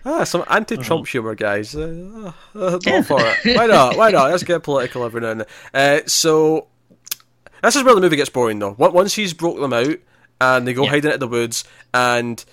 [0.05, 1.75] Ah, some anti-Trump humor, guys.
[1.75, 3.57] Uh, uh, go for it.
[3.57, 3.97] Why not?
[3.97, 4.31] Why not?
[4.31, 5.47] Let's get political every now and then.
[5.73, 6.67] Uh, so
[7.61, 8.73] this is where the movie gets boring, though.
[8.77, 9.97] Once he's broke them out
[10.39, 10.91] and they go Yeah.
[10.91, 12.43] hiding in the woods, and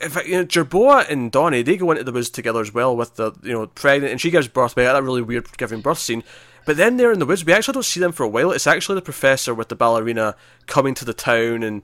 [0.00, 2.96] in fact, you know, Jerboa and Donnie they go into the woods together as well
[2.96, 4.74] with the you know pregnant, and she gives birth.
[4.74, 6.22] But that really weird giving birth scene.
[6.66, 7.44] But then they're in the woods.
[7.44, 8.52] We actually don't see them for a while.
[8.52, 11.82] It's actually the professor with the ballerina coming to the town, and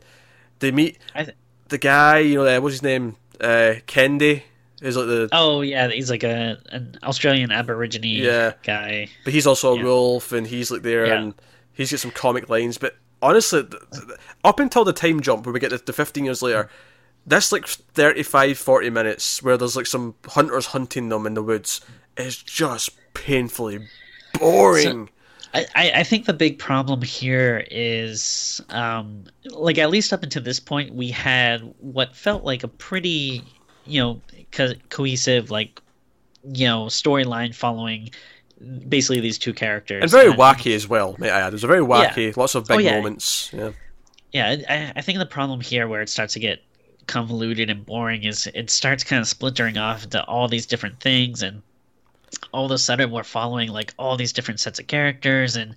[0.58, 1.30] they meet th-
[1.68, 2.18] the guy.
[2.18, 3.16] You know, uh, what's his name?
[3.40, 4.42] Uh, Kendi.
[4.82, 8.52] Is like the oh yeah, he's like a an Australian Aborigine Yeah.
[8.62, 9.08] guy.
[9.24, 9.84] But he's also a Yeah.
[9.84, 11.14] wolf, and he's like there, Yeah.
[11.14, 11.34] and
[11.72, 12.76] he's got some comic lines.
[12.76, 16.26] But honestly, th- th- up until the time jump where we get the, the 15
[16.26, 16.68] years later,
[17.26, 21.80] this like 35, 40 minutes where there's like some hunters hunting them in the woods
[22.16, 23.86] is just painfully
[24.38, 25.08] boring.
[25.54, 30.42] I, I I think the big problem here is, um, like at least up until
[30.42, 33.42] this point, we had what felt like a pretty,
[33.86, 34.20] you know,
[34.52, 35.80] co- cohesive, like,
[36.52, 38.10] you know, storyline following
[38.88, 41.52] basically these two characters, and very wacky as well, may I add.
[41.52, 42.96] There's a very wacky, lots of big Oh, yeah.
[42.96, 43.50] moments.
[43.52, 43.70] Yeah.
[44.32, 46.60] Yeah, I, I think the problem here where it starts to get
[47.06, 51.42] convoluted and boring is it starts kind of splintering off into all these different things
[51.42, 51.62] and
[52.52, 55.74] all of a sudden we're following like all these different sets of characters and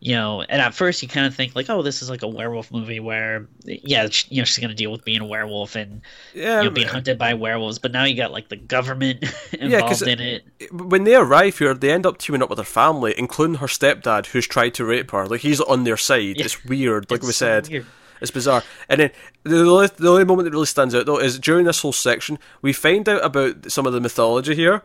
[0.00, 2.28] you know and at first you kind of think like oh this is like a
[2.28, 5.74] werewolf movie where yeah sh- you know she's going to deal with being a werewolf
[5.74, 6.00] and
[6.32, 10.02] Yeah, you know being hunted by werewolves but now you got like the government involved
[10.02, 13.56] in it when they arrive here, they end up teaming up with her family, including
[13.56, 15.26] her stepdad, who's tried to rape her.
[15.26, 16.36] Like he's on their side.
[16.36, 16.44] Yeah.
[16.44, 17.68] It's weird, like It's we so said.
[17.68, 17.86] weird.
[18.20, 18.62] It's bizarre.
[18.88, 19.10] And then
[19.44, 22.38] the only, the only moment that really stands out though is during this whole section,
[22.62, 24.82] we find out about some of the mythology here.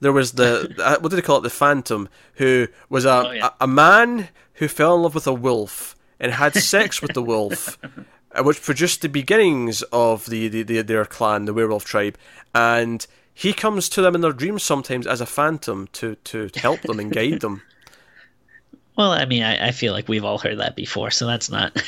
[0.00, 1.42] There was the uh, what did they call it?
[1.42, 3.50] The Phantom, who was a, Oh, yeah.
[3.60, 7.22] a a man who fell in love with a wolf and had sex with the
[7.22, 7.78] wolf,
[8.32, 12.16] uh, which produced the beginnings of the, the, the their clan, the werewolf tribe,
[12.54, 16.82] and he comes to them in their dreams sometimes as a phantom to to help
[16.82, 17.62] them and guide them.
[18.96, 21.82] well i mean I, I feel like we've all heard that before so that's not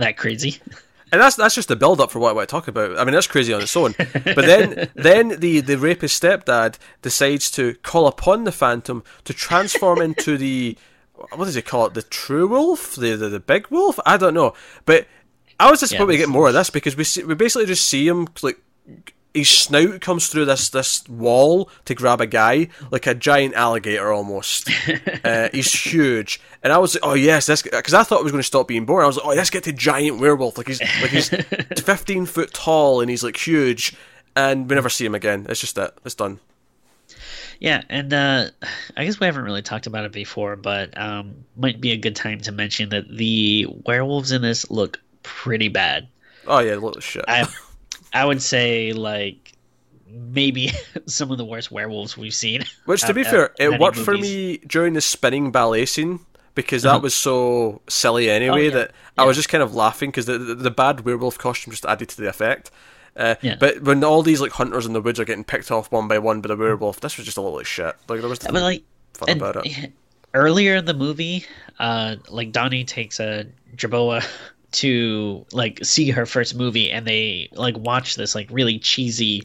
[0.00, 0.60] that crazy
[1.12, 2.98] And that's that's just the build up for what I want to talk about.
[2.98, 3.94] I mean, that's crazy on its own.
[3.96, 10.00] But then then the, the rapist stepdad decides to call upon the phantom to transform
[10.02, 10.76] into the
[11.14, 11.94] what does he call it?
[11.94, 13.98] The true wolf, the the, the big wolf.
[14.04, 14.54] I don't know.
[14.84, 15.06] But
[15.60, 17.86] I was disappointed Yeah, to get more of this because we see, we basically just
[17.86, 18.58] see him like
[19.36, 24.12] his snout comes through this this wall to grab a guy like a giant alligator
[24.12, 24.70] almost.
[25.24, 28.32] uh, he's huge, and I was like, oh yes, this because I thought it was
[28.32, 29.04] going to stop being boring.
[29.04, 30.58] I was like, oh let's get to giant werewolf.
[30.58, 31.28] Like he's like he's
[31.82, 33.94] fifteen foot tall and he's like huge,
[34.34, 35.46] and we never see him again.
[35.48, 36.40] It's just that it's done.
[37.58, 38.50] Yeah, and uh,
[38.96, 42.16] I guess we haven't really talked about it before, but um, might be a good
[42.16, 46.08] time to mention that the werewolves in this look pretty bad.
[46.46, 47.24] Oh yeah, little shit.
[47.26, 47.48] I
[48.12, 49.52] I would say like
[50.08, 50.70] maybe
[51.06, 52.64] some of the worst werewolves we've seen.
[52.84, 56.20] Which, to be out- fair, out it worked for me during the spinning ballet scene
[56.54, 57.00] because that Uh-huh.
[57.00, 58.70] was so silly anyway Oh, yeah.
[58.70, 61.84] that I was just kind of laughing because the, the the bad werewolf costume just
[61.84, 62.70] added to the effect.
[63.16, 63.56] Uh, Yeah.
[63.58, 66.18] But when all these like hunters in the woods are getting picked off one by
[66.18, 67.94] one by the werewolf, this was just a little like shit.
[68.08, 69.92] Like there was But like fun and about it.
[70.34, 71.44] earlier in the movie,
[71.78, 74.22] uh, like Donnie takes a Jerboa
[74.76, 79.42] to like see her first movie, and they like watch this like really cheesy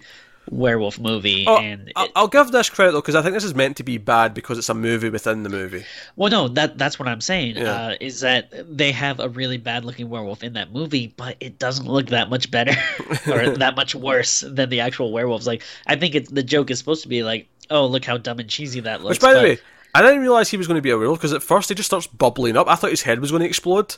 [0.49, 3.53] werewolf movie, Oh, and it, I'll give this credit though because I think this is
[3.55, 5.85] meant to be bad because it's a movie within the movie.
[6.15, 7.57] well, no, that that's what I'm saying.
[7.57, 7.71] Yeah.
[7.71, 11.59] Uh, is that they have a really bad looking werewolf in that movie, but it
[11.59, 12.73] doesn't look that much better
[13.31, 15.45] or that much worse than the actual werewolves.
[15.47, 18.39] Like I think it's the joke is supposed to be like, oh, look how dumb
[18.39, 19.15] and cheesy that looks.
[19.17, 19.59] Which, by the way,
[19.93, 21.87] I didn't realize he was going to be a werewolf because at first he just
[21.87, 22.67] starts bubbling up.
[22.67, 23.95] I thought his head was going to explode.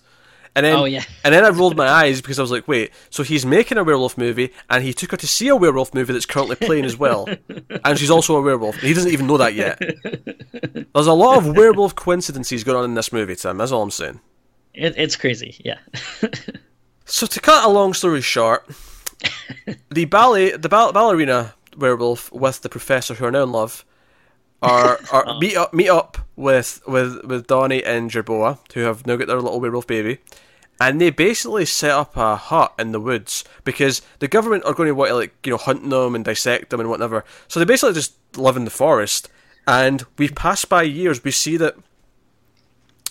[0.56, 1.04] And then, Oh, yeah.
[1.24, 3.84] and then I rolled my eyes because I was like, "Wait, so he's making a
[3.84, 6.96] werewolf movie, and he took her to see a werewolf movie that's currently playing as
[6.96, 7.28] well,
[7.86, 8.76] and she's also a werewolf.
[8.78, 9.80] He doesn't even know that yet.
[10.94, 13.58] There's a lot of werewolf coincidences going on in this movie, Tim.
[13.58, 14.20] That's all I'm saying.
[14.76, 15.56] it, it's crazy.
[15.66, 15.80] Yeah.
[17.06, 18.68] So to cut a long story short,
[19.90, 23.84] the ballet, the ball, ballerina werewolf with the professor who are now in love,
[24.64, 29.16] are, are meet up meet up with with with Donnie and Jerboa who have now
[29.16, 30.20] got their little werewolf baby,
[30.80, 34.88] and they basically set up a hut in the woods because the government are going
[34.88, 37.26] to want to like you know hunt them and dissect them and whatever.
[37.48, 39.30] So they basically just live in the forest,
[39.68, 41.24] and we've passed by years.
[41.24, 41.76] We see that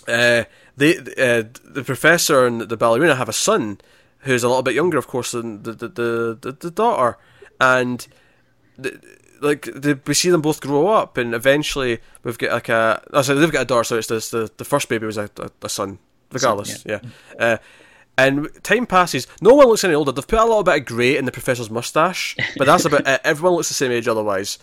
[0.07, 0.43] uh,
[0.75, 3.79] they uh, the professor and the ballerina have a son
[4.19, 7.17] who's a little bit younger, of course, than the the the, the, the daughter,
[7.59, 8.07] and
[8.77, 8.99] the,
[9.43, 13.03] like the, we see them both grow up, and eventually we've got like a.
[13.13, 13.83] Oh, sorry, they've got a daughter.
[13.83, 15.99] So it's this, the the first baby was a, a, a son,
[16.31, 16.83] regardless.
[16.85, 16.99] yeah.
[17.37, 17.57] Uh,
[18.17, 19.27] and time passes.
[19.41, 20.11] No one looks any older.
[20.11, 23.21] They've put a little bit of grey in the professor's mustache, but that's about it.
[23.23, 24.59] Everyone looks the same age otherwise.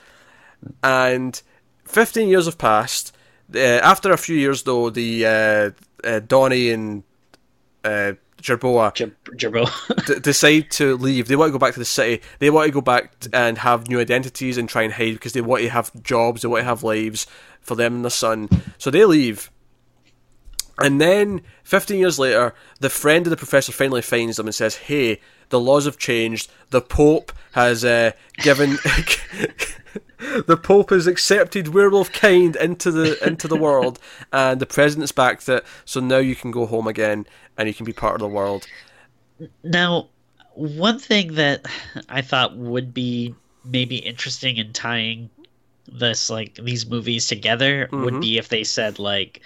[0.83, 1.40] And
[1.85, 3.14] 15 years have passed.
[3.53, 5.71] Uh, after a few years, though, the uh,
[6.09, 7.03] uh, Donnie and
[7.85, 10.07] uh, Jerboa Jer- Jerbo.
[10.07, 11.29] d- decide to leave.
[11.29, 12.22] They want to go back to the city.
[12.38, 15.33] They want to go back t- and have new identities and try and hide because
[15.33, 16.42] they want to have jobs.
[16.42, 17.26] They want to have lives
[17.61, 18.48] for them and their son.
[18.79, 19.50] So they leave.
[20.79, 24.76] And then, 15 years later, the friend of the professor finally finds them and says,
[24.76, 26.50] Hey, the laws have changed.
[26.70, 28.79] The Pope has uh, given.
[30.46, 33.98] the Pope has accepted werewolf kind into the into the world,
[34.33, 35.64] and the president's backed it.
[35.85, 37.26] So now you can go home again,
[37.57, 38.68] and you can be part of the world.
[39.64, 40.11] Now,
[40.55, 41.66] one thing that
[42.09, 45.31] I thought would be maybe interesting in tying
[45.87, 48.20] this like these movies together would Mhm.
[48.20, 49.42] be if they said like,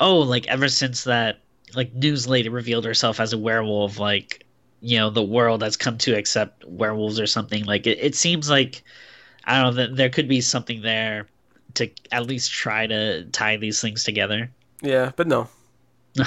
[0.00, 1.42] oh, like ever since that
[1.74, 4.46] like news lady revealed herself as a werewolf, like
[4.80, 7.64] you know the world has come to accept werewolves or something.
[7.66, 8.84] Like it, it seems like
[9.48, 11.26] I don't know that there could be something there
[11.74, 14.50] to at least try to tie these things together.
[14.82, 15.48] Yeah, but no.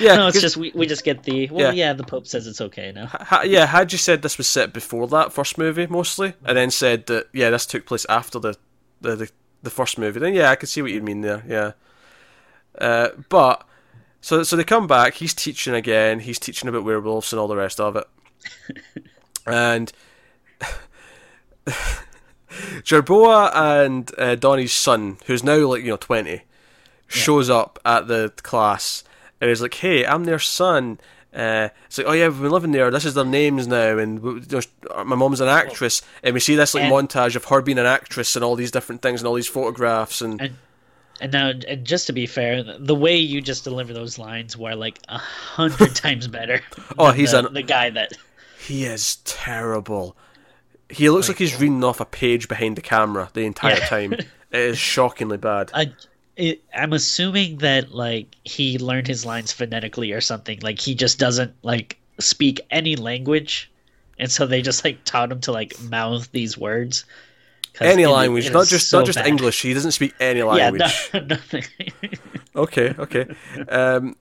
[0.00, 1.86] yeah, no, it's just we, we just get the well, Yeah.
[1.88, 1.92] yeah.
[1.92, 3.06] the Pope says it's okay now.
[3.06, 6.70] Ha, yeah, had you said this was set before that first movie mostly, and then
[6.70, 8.56] said that yeah, this took place after the
[9.00, 9.30] the, the,
[9.62, 11.44] the first movie, then yeah, I could see what you mean there.
[11.46, 11.72] Yeah,
[12.78, 13.66] uh, but
[14.20, 15.14] so so they come back.
[15.14, 16.20] He's teaching again.
[16.20, 18.06] He's teaching about werewolves and all the rest of it,
[19.46, 19.92] and.
[22.82, 26.42] Jerboa and uh, Donnie's son, who's now like you know twenty,
[27.08, 29.04] shows up at the class
[29.40, 30.98] and he's like, "Hey, I'm their son."
[31.34, 32.90] Uh, it's like, "Oh yeah, we've been living there.
[32.90, 34.42] This is their names now." And we-
[35.04, 37.86] my mom's an actress, and we see this like And- montage of her being an
[37.86, 40.54] actress and all these different things and all these photographs and And
[41.20, 44.74] and now, and just to be fair, the way you just deliver those lines were
[44.74, 46.60] like a hundred times better.
[46.98, 48.12] Oh, than he's the, an- the guy that.
[48.58, 50.16] he is terrible.
[50.94, 53.86] He looks like he's reading off a page behind the camera the entire Yeah.
[53.86, 54.14] time.
[54.54, 55.72] It is shockingly bad.
[55.74, 55.92] I,
[56.36, 60.60] it, I'm assuming that like he learned his lines phonetically or something.
[60.62, 63.68] Like he just doesn't like speak any language,
[64.16, 67.04] and so they just like taught him to like mouth these words.
[67.80, 69.26] Any language, it not just so not just bad.
[69.26, 69.60] English.
[69.62, 71.10] He doesn't speak any Yeah, language.
[71.12, 71.64] no, nothing.
[72.54, 73.26] Okay, okay.
[73.68, 74.14] Um,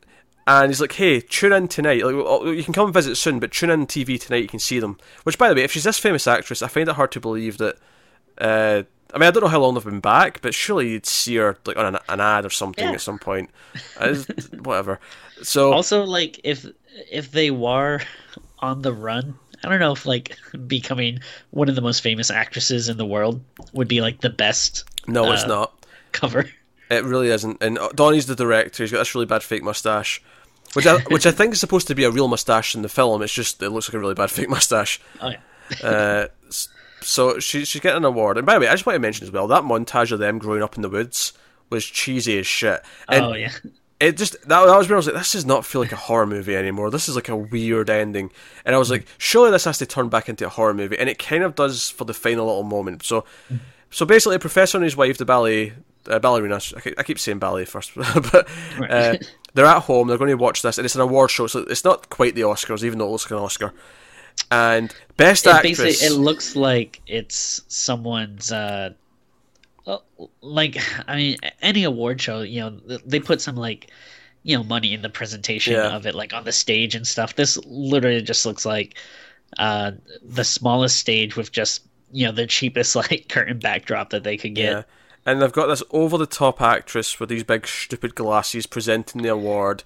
[0.48, 2.04] and he's like, "Hey, tune in tonight.
[2.06, 4.42] Like, you can come and visit soon, but tune in TV tonight.
[4.44, 6.90] You can see them." Which, by the way, if she's this famous actress, I find
[6.90, 7.78] it hard to believe that.
[8.38, 11.36] Uh, I mean, I don't know how long they've been back, but surely you'd see
[11.36, 12.94] her like on an, an ad or something Yeah.
[12.94, 13.52] at some point.
[14.00, 14.16] Uh,
[14.64, 15.00] whatever.
[15.44, 16.66] So also, like if
[17.12, 18.02] if they were
[18.60, 21.20] on the run, I don't know if like becoming
[21.52, 23.40] one of the most famous actresses in the world
[23.74, 25.86] would be like the best no, it's uh, not.
[26.12, 26.50] cover.
[26.98, 27.62] It really isn't.
[27.62, 28.84] And uh, Donnie's the director.
[28.84, 30.22] He's got this really bad fake mustache,
[30.74, 33.22] which I which I think is supposed to be a real mustache in the film.
[33.22, 35.00] It's just it looks like a really bad fake mustache.
[35.22, 35.38] Oh yeah.
[35.82, 36.28] Uh,
[37.02, 38.38] so she, she's getting an award.
[38.38, 40.40] And by the way, I just want to mention as well that montage of them
[40.40, 41.34] growing up in the woods
[41.70, 42.82] was cheesy as shit.
[43.08, 43.52] And oh yeah.
[44.00, 45.98] It just that, that was where I was like, this does not feel like a
[45.98, 46.92] horror movie anymore.
[46.92, 48.32] This is like a weird ending,
[48.66, 51.10] and I was like, surely this has to turn back into a horror movie, and
[51.10, 53.04] it kind of does for the final little moment.
[53.04, 53.24] So,
[53.92, 55.72] so basically, a professor and his wife, the ballet
[56.08, 58.48] uh, ballerina, I keep, I keep saying ballet first, but
[58.90, 59.18] uh,
[59.54, 60.08] they're at home.
[60.08, 62.42] They're going to watch this, and it's an award show, so it's not quite the
[62.42, 63.74] Oscars, even though it looks like an Oscar.
[64.50, 68.90] And best it actress, basically it looks like it's someone's uh
[70.42, 70.78] like
[71.08, 72.70] i mean any award show you know
[73.06, 73.92] they put some like
[74.44, 75.96] you know money in the presentation Yeah.
[75.96, 78.96] of it like on the stage and stuff this literally just looks like
[79.60, 79.92] uh
[80.24, 84.56] the smallest stage with just you know the cheapest like curtain backdrop that they could
[84.56, 84.84] get Yeah.
[85.26, 89.30] And they've got this over the top actress with these big stupid glasses presenting the
[89.30, 89.84] award.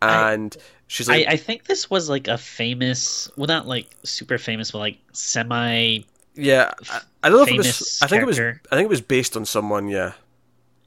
[0.00, 0.56] And
[0.86, 4.70] she's like, I, I think this was like a famous well not like super famous
[4.70, 6.04] but like semi
[6.34, 8.00] yeah, I, I don't know if it was.
[8.02, 8.38] I think it was.
[8.38, 9.88] I think it was based on someone.
[9.88, 10.12] Yeah,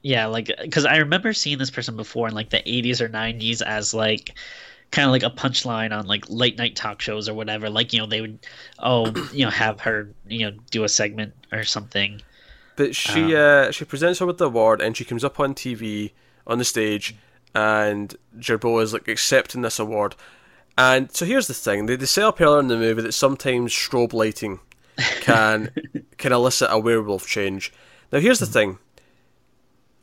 [0.02, 3.62] Yeah, like because I remember seeing this person before in like the 80s or 90s
[3.62, 4.34] as like
[4.90, 7.70] kind of like a punchline on like late night talk shows or whatever.
[7.70, 8.38] Like you know they would
[8.78, 12.20] oh you know have her you know do a segment or something.
[12.76, 16.12] But she uh, she presents her with the award, and she comes up on TV
[16.46, 17.14] on the stage,
[17.54, 20.16] and Jerboa is like accepting this award.
[20.76, 23.72] And so here's the thing: they, they say up earlier in the movie that sometimes
[23.72, 24.60] strobe lighting
[25.20, 25.70] can
[26.18, 27.72] can elicit a werewolf change.
[28.10, 28.78] Now here's the thing: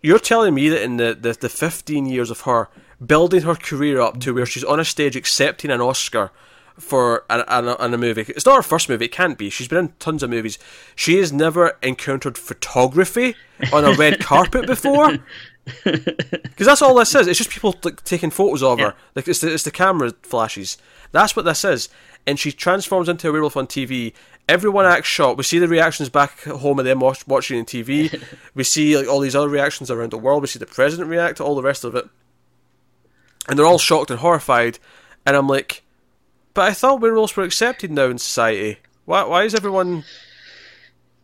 [0.01, 2.69] you're telling me that in the, the, the 15 years of her
[3.05, 6.31] building her career up to where she's on a stage accepting an Oscar
[6.79, 8.25] for an, an, an a movie.
[8.29, 9.05] It's not her first movie.
[9.05, 9.49] It can't be.
[9.49, 10.57] She's been in tons of movies.
[10.95, 13.35] She has never encountered photography
[13.71, 15.19] on a red carpet before.
[15.83, 17.27] Because that's all this is.
[17.27, 18.87] It's just people like taking photos of Yeah.
[18.91, 18.95] her.
[19.15, 20.77] Like it's the, it's the camera flashes.
[21.11, 21.89] That's what this is.
[22.25, 24.13] And she transforms into a werewolf on TV.
[24.49, 25.37] Everyone acts shocked.
[25.37, 28.23] We see the reactions back at home of them watch, watching on TV.
[28.55, 30.41] we see like all these other reactions around the world.
[30.41, 32.07] We see the president react to all the rest of it,
[33.47, 34.77] and they're all shocked and horrified.
[35.25, 35.83] And I'm like,
[36.53, 38.79] but I thought werewolves were accepted now in society.
[39.05, 39.23] Why?
[39.23, 40.03] Why is everyone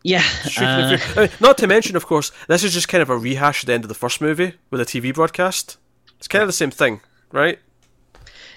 [0.03, 0.23] Yeah,
[0.57, 0.97] uh.
[1.15, 3.67] I mean, not to mention, of course, this is just kind of a rehash at
[3.67, 5.77] the end of the first movie with a TV broadcast.
[6.17, 7.01] It's kind of the same thing,
[7.31, 7.59] right?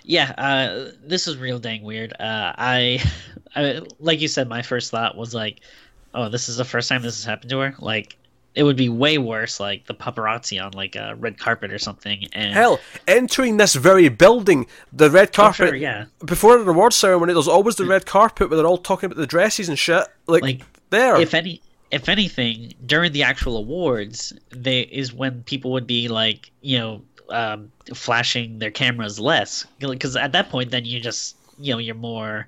[0.05, 0.33] yeah.
[0.37, 2.13] Uh, this is real dang weird.
[2.19, 3.03] Uh, I,
[3.55, 5.61] I like you said, my first thought was like,
[6.15, 7.75] oh, this is the first time this has happened to her.
[7.79, 8.17] Like
[8.55, 12.27] it would be way worse, like the paparazzi on like a red carpet or something.
[12.33, 15.57] And Hell, entering this very building, the red Oh, carpet.
[15.69, 16.07] sure, yeah.
[16.25, 19.27] Before an award ceremony, there's always the red carpet where they're all talking about the
[19.27, 20.05] dresses and shit.
[20.27, 21.17] Like, Like, there.
[21.21, 21.61] if any
[21.93, 27.03] if anything during the actual awards they is when people would be like you know
[27.31, 31.95] um, flashing their cameras less because at that point then you just you know you're
[31.97, 32.47] more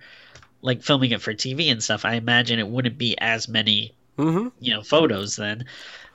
[0.61, 4.49] like filming it for tv and stuff i imagine it wouldn't be as many hmm
[4.61, 5.65] you know photos then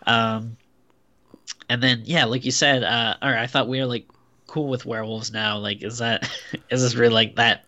[0.06, 0.58] um
[1.70, 4.08] and then yeah like you said uh all right i thought we were like
[4.48, 6.30] cool with werewolves now like is that
[6.70, 7.66] is this really like that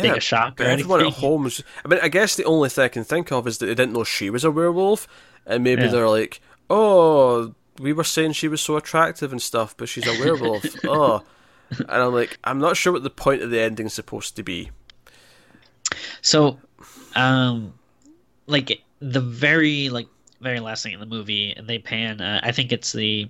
[0.00, 1.14] big a shock or everyone at anything?
[1.14, 1.62] home was.
[1.84, 3.92] I mean, I guess the only thing I can think of is that they didn't
[3.92, 5.06] know she was a werewolf,
[5.46, 5.92] and maybe Yeah.
[5.92, 10.14] they're like, "Oh, we were saying she was so attractive and stuff, but she's a
[10.14, 11.22] werewolf." oh,
[11.88, 14.70] and I'm like, I'm not sure what the point of the ending's supposed to be.
[16.20, 16.58] So,
[17.14, 17.74] um,
[18.46, 20.06] like the very like
[20.40, 22.20] very last thing in the movie, they pan.
[22.20, 23.28] Uh, I think it's the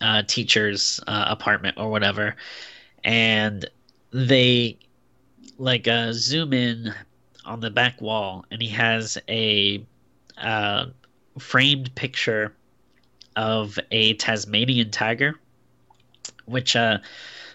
[0.00, 2.34] uh, teacher's uh, apartment or whatever,
[3.04, 3.68] and
[4.10, 4.78] they
[5.58, 6.94] like uh, zoom in
[7.44, 9.84] on the back wall, and he has a
[10.38, 10.86] uh,
[11.38, 12.54] framed picture
[13.36, 15.38] of a Tasmanian tiger,
[16.46, 16.98] which uh,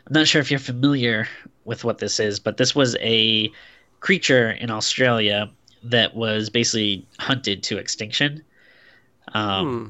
[0.08, 1.28] I'm not sure if you're familiar
[1.66, 3.52] with what this is, but this was a
[4.00, 5.50] creature in Australia
[5.84, 8.44] that was basically hunted to extinction.
[9.34, 9.88] Um, Hmm.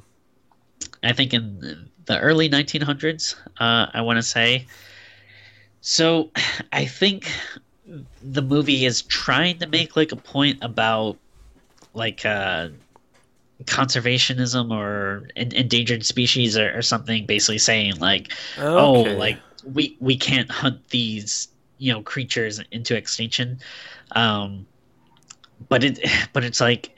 [1.04, 4.68] I think in the early 1900s, uh, I want to say.
[5.82, 6.32] So
[6.74, 7.32] I think
[8.22, 11.18] the movie is trying to make like a point about
[11.94, 12.70] like uh,
[13.66, 18.32] conservationism or en- endangered species or, or something, basically saying like,
[18.76, 23.60] oh, like we we can't hunt these you know creatures into extinction.
[24.14, 24.68] Um,
[25.70, 26.00] but it
[26.34, 26.92] but it's like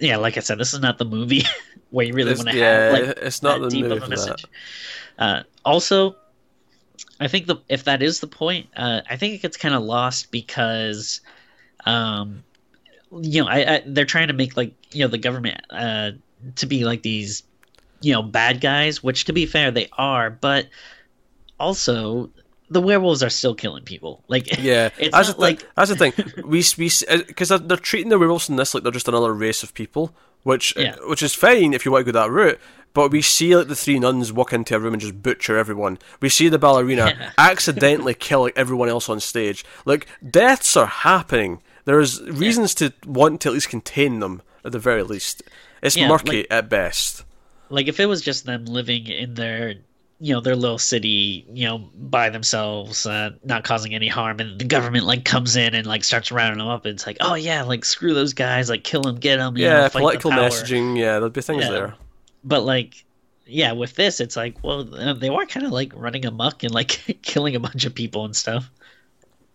[0.00, 1.44] yeah, like I said, this is not the movie
[1.90, 4.02] where you really want to yeah, have like it's not that the deep movie of
[4.02, 4.46] a message.
[5.18, 6.16] Uh, also,
[7.20, 9.82] I think the if that is the point, uh, I think it gets kind of
[9.82, 11.20] lost because,
[11.86, 12.44] um,
[13.20, 16.12] you know, I, I they're trying to make like you know the government uh
[16.56, 17.44] to be like these,
[18.00, 20.68] you know, bad guys, which to be fair they are, but
[21.58, 22.30] also
[22.72, 24.22] the werewolves are still killing people.
[24.28, 26.12] Like Yeah, it's that's the, like that's the thing.
[26.44, 26.90] We we
[27.26, 29.74] because uh, they're, they're treating the werewolves in this like they're just another race of
[29.74, 30.96] people, which uh, Yeah.
[31.06, 32.58] which is fine if you want to go that route.
[32.94, 35.98] But we see like the three nuns walk into a room and just butcher everyone.
[36.20, 37.30] We see the ballerina Yeah.
[37.38, 39.64] accidentally kill like, everyone else on stage.
[39.86, 41.62] Like deaths are happening.
[41.86, 45.42] There's reasons to want to at least contain them at the very least.
[45.82, 47.24] It's Yeah, murky like- at best.
[47.70, 49.76] like if it was just them living in their
[50.24, 54.60] you know their little city you know by themselves uh, not causing any harm and
[54.60, 57.34] the government like comes in and like starts rounding them up and it's like oh
[57.34, 60.48] yeah like screw those guys like kill them get them Yeah, know, the political power.
[60.48, 60.96] messaging.
[60.96, 61.70] Yeah, there'd be things Yeah.
[61.70, 61.94] there.
[62.44, 63.04] but like
[63.46, 66.72] yeah with this it's like well uh, they were kind of like running amok and
[66.72, 68.70] like killing a bunch of people and stuff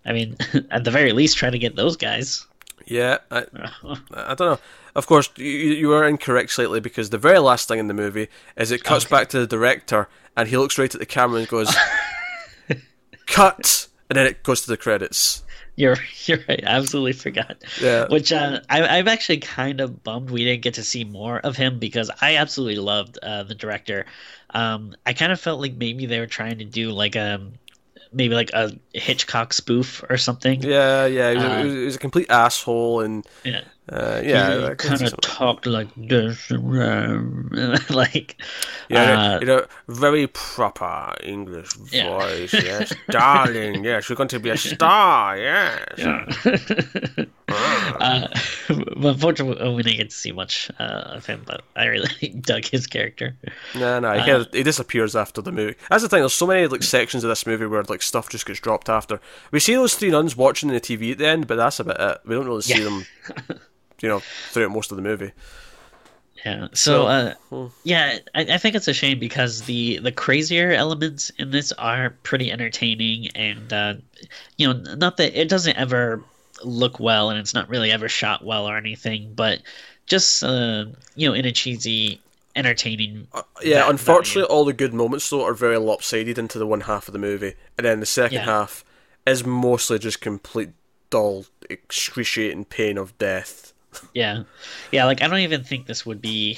[0.05, 0.35] i mean
[0.71, 2.45] at the very least try to get those guys
[2.87, 3.45] Yeah, I,
[4.13, 4.59] I don't know.
[4.97, 8.27] Of course, you, you are incorrect slightly because the very last thing in the movie
[8.57, 9.15] is it cuts Okay.
[9.15, 11.69] back to the director and he looks right at the camera and goes,
[13.27, 15.43] "Cut," and then it goes to the credits.
[15.75, 16.63] You're you're right.
[16.65, 17.63] I absolutely forgot.
[17.79, 18.07] Yeah.
[18.07, 21.55] Which uh, I, I'm actually kind of bummed we didn't get to see more of
[21.55, 24.05] him because I absolutely loved uh, the director.
[24.49, 27.45] Um, I kind of felt like maybe they were trying to do like a
[28.11, 30.61] maybe like a Hitchcock spoof or something.
[30.63, 33.61] Yeah, yeah, he was, Uh, he was, he was a complete asshole, and Yeah.
[33.91, 36.49] Uh, yeah, kind of talked like this,
[37.89, 38.35] like
[38.89, 42.09] yeah, uh, you know, very proper English Yeah.
[42.09, 42.53] voice.
[42.53, 43.83] Yes, darling.
[43.85, 45.37] Yes, you're going to be a star.
[45.37, 45.85] Yes.
[47.49, 48.27] uh,
[48.67, 50.83] but unfortunately, we didn't get to see much uh,
[51.15, 51.43] of him.
[51.45, 53.35] But I really dug his character.
[53.75, 55.75] No, no, he, Uh, of- he disappears after the movie.
[55.89, 56.19] That's the thing.
[56.19, 59.19] There's so many like sections of this movie where like stuff just gets dropped after.
[59.51, 62.21] We see those three nuns watching the TV at the end, but that's about it.
[62.25, 62.83] We don't really see Yeah.
[62.85, 63.05] them,
[64.01, 64.19] you know,
[64.51, 65.31] throughout most of the movie.
[66.45, 66.67] Yeah.
[66.73, 67.67] So, uh, hmm.
[67.83, 72.11] yeah, I, I think it's a shame because the the crazier elements in this are
[72.23, 73.93] pretty entertaining, and uh,
[74.57, 76.21] you know, not that it doesn't ever
[76.63, 79.61] look well, and it's not really ever shot well or anything, but
[80.05, 80.85] just uh,
[81.15, 82.21] you know, in a cheesy,
[82.55, 83.27] entertaining.
[83.63, 84.55] Yeah, va- unfortunately, value.
[84.55, 87.55] all the good moments though are very lopsided into the one half of the movie,
[87.77, 88.45] and then the second Yeah.
[88.45, 88.85] half
[89.25, 90.69] is mostly just complete
[91.09, 93.73] dull, excruciating pain of death.
[94.13, 94.43] Yeah,
[94.91, 95.05] yeah.
[95.05, 96.57] Like I don't even think this would be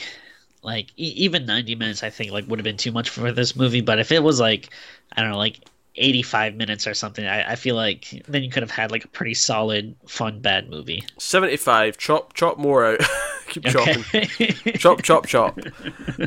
[0.62, 2.04] like e- even ninety minutes.
[2.04, 3.82] I think like would have been too much for this movie.
[3.82, 4.70] But if it was like
[5.14, 5.60] I don't know, like
[5.96, 9.06] eighty five minutes or something, I, I feel like then you could have had like
[9.06, 11.04] a pretty solid, fun bad movie.
[11.18, 11.98] Seventy-five.
[11.98, 13.00] Chop, chop more out.
[13.50, 14.04] Keep chopping.
[14.78, 15.60] Chop, chop, chop.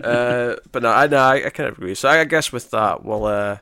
[0.02, 1.94] uh, but no, I no, I, I kind of agree.
[1.94, 3.58] So I guess with that, we'll uh,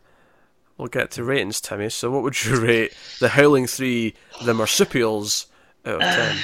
[0.79, 1.91] we'll get to ratings, Timmy.
[1.91, 5.47] So what would you rate the Howling Three, the Marsupials,
[5.85, 6.37] out of ten?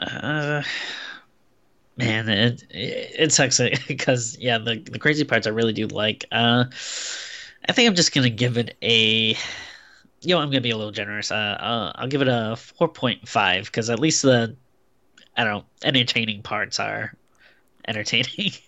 [0.00, 0.62] Uh,
[1.96, 6.24] man, it it, it sucks because yeah, the the crazy parts I really do like.
[6.32, 6.64] Uh,
[7.68, 9.36] I think I'm just gonna give it a.
[10.22, 11.30] You know, I'm gonna be a little generous.
[11.30, 14.56] Uh, uh I'll give it a four point five because at least the,
[15.36, 17.14] I don't know, entertaining parts are
[17.86, 18.52] entertaining.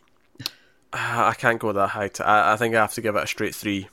[0.94, 2.08] Ah, I can't go that high.
[2.08, 3.88] To, I, I think I have to give it a straight three.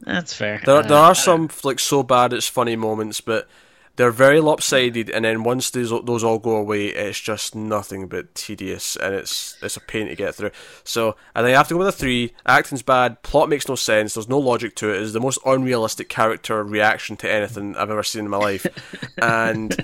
[0.00, 0.60] That's fair.
[0.64, 3.48] There, Uh, there are some like so bad it's funny moments, but
[3.96, 5.10] they're very lopsided.
[5.10, 9.56] And then once those those all go away, it's just nothing but tedious, and it's
[9.62, 10.50] it's a pain to get through.
[10.82, 12.32] So I think I have to go with a three.
[12.46, 14.14] Acting's bad, plot makes no sense.
[14.14, 15.02] There's no logic to it.
[15.02, 18.66] It's the most unrealistic character reaction to anything I've ever seen in my life,
[19.18, 19.74] and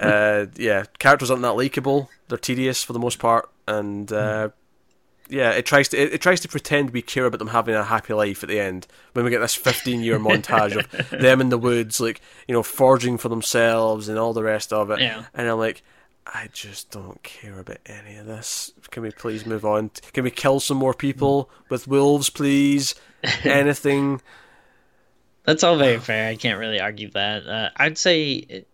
[0.00, 2.10] uh, yeah, characters aren't that likable.
[2.28, 4.12] They're tedious for the most part, and.
[4.12, 4.50] Uh,
[5.28, 7.84] yeah, it tries to it, it tries to pretend we care about them having a
[7.84, 11.48] happy life at the end when we get this fifteen year montage of them in
[11.48, 15.00] the woods, like you know, forging for themselves and all the rest of it.
[15.00, 15.24] Yeah.
[15.34, 15.82] And I'm like,
[16.26, 18.72] I just don't care about any of this.
[18.90, 19.90] Can we please move on?
[20.12, 22.94] Can we kill some more people with wolves, please?
[23.44, 24.20] Anything?
[25.44, 26.28] That's all very fair.
[26.28, 27.46] I can't really argue that.
[27.46, 28.68] Uh, I'd say it,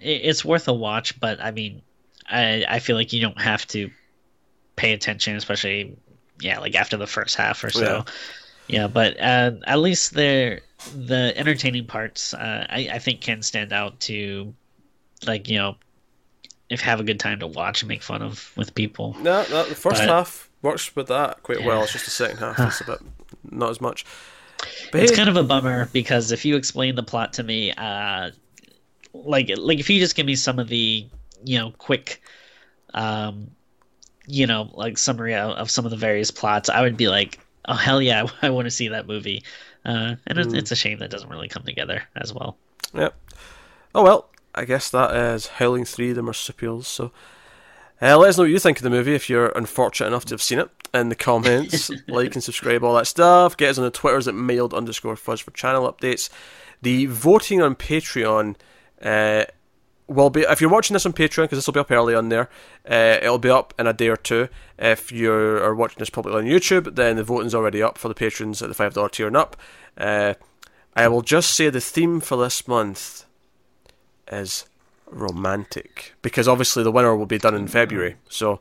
[0.00, 1.82] it's worth a watch, but I mean,
[2.28, 3.90] I I feel like you don't have to
[4.76, 5.96] pay attention, especially
[6.40, 7.80] yeah, like after the first half or so.
[7.82, 8.02] Yeah.
[8.68, 10.60] Yeah, but uh, at least the
[10.94, 14.52] the entertaining parts, uh, I I think can stand out to
[15.26, 15.76] like you know
[16.68, 19.16] if have a good time to watch and make fun of with people.
[19.20, 19.64] No, no.
[19.64, 21.82] The first But- half works with that quite well.
[21.84, 22.98] It's just the second half that's a bit
[23.50, 24.04] not as much.
[24.90, 27.72] But It's hey, kind of a bummer because if you explain the plot to me,
[27.72, 28.30] uh,
[29.12, 31.06] like like if you just give me some of the
[31.44, 32.20] you know quick,
[32.94, 33.50] um,
[34.26, 37.38] you know like summary of, of some of the various plots, I would be like,
[37.66, 39.42] oh hell yeah, I want to see that movie.
[39.84, 42.56] Uh, and it's, it's a shame that doesn't really come together as well.
[42.92, 43.14] Yep.
[43.94, 46.86] Oh well, I guess that is Howling Three: The Marsupials.
[46.88, 47.12] So
[48.02, 50.34] Uh, let us know what you think of the movie if you're unfortunate enough to
[50.34, 51.90] have seen it in the comments.
[52.08, 53.56] like and subscribe, all that stuff.
[53.56, 56.28] Get us on the Twitters at mailed underscore fuzz for channel updates.
[56.82, 58.56] The voting on Patreon
[59.00, 59.44] uh,
[60.08, 62.28] will be if you're watching this on Patreon because this will be up early on
[62.28, 62.48] there.
[62.88, 64.48] Uh, it'll be up in a day or two.
[64.78, 68.14] If you are watching this publicly on YouTube, then the voting's already up for the
[68.14, 69.56] patrons at the five dollar tier and up.
[69.96, 70.34] Uh,
[70.94, 73.24] I will just say the theme for this month
[74.30, 74.66] is
[75.06, 78.60] romantic because obviously the winner will be done in February, so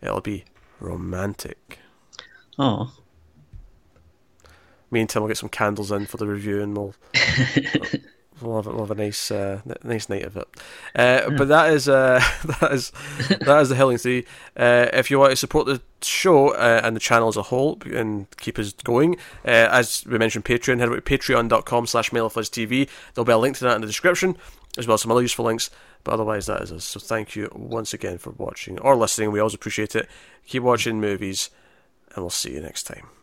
[0.00, 0.44] it'll be
[0.80, 1.78] romantic.
[2.58, 2.92] Oh,
[4.90, 8.00] Me and Tim will get some candles in for the review, and we'll we'll
[8.56, 10.48] have, we'll have a nice uh, nice night of it.
[10.94, 12.22] Uh, But that is uh,
[12.60, 12.90] that is
[13.28, 14.24] that is the Howling Three.
[14.56, 17.78] Uh, if you want to support the show uh, and the channel as a whole
[17.86, 20.78] and keep us going, uh, as we mentioned, Patreon.
[20.78, 22.88] Head over to patreon.com slash TV.
[23.14, 24.36] There'll be a link to that in the description,
[24.76, 25.70] as well as some other useful links.
[26.04, 26.84] But otherwise, that is us.
[26.84, 29.30] So thank you once again for watching or listening.
[29.30, 30.08] We always appreciate it.
[30.46, 31.50] Keep watching movies,
[32.14, 33.21] and we'll see you next time.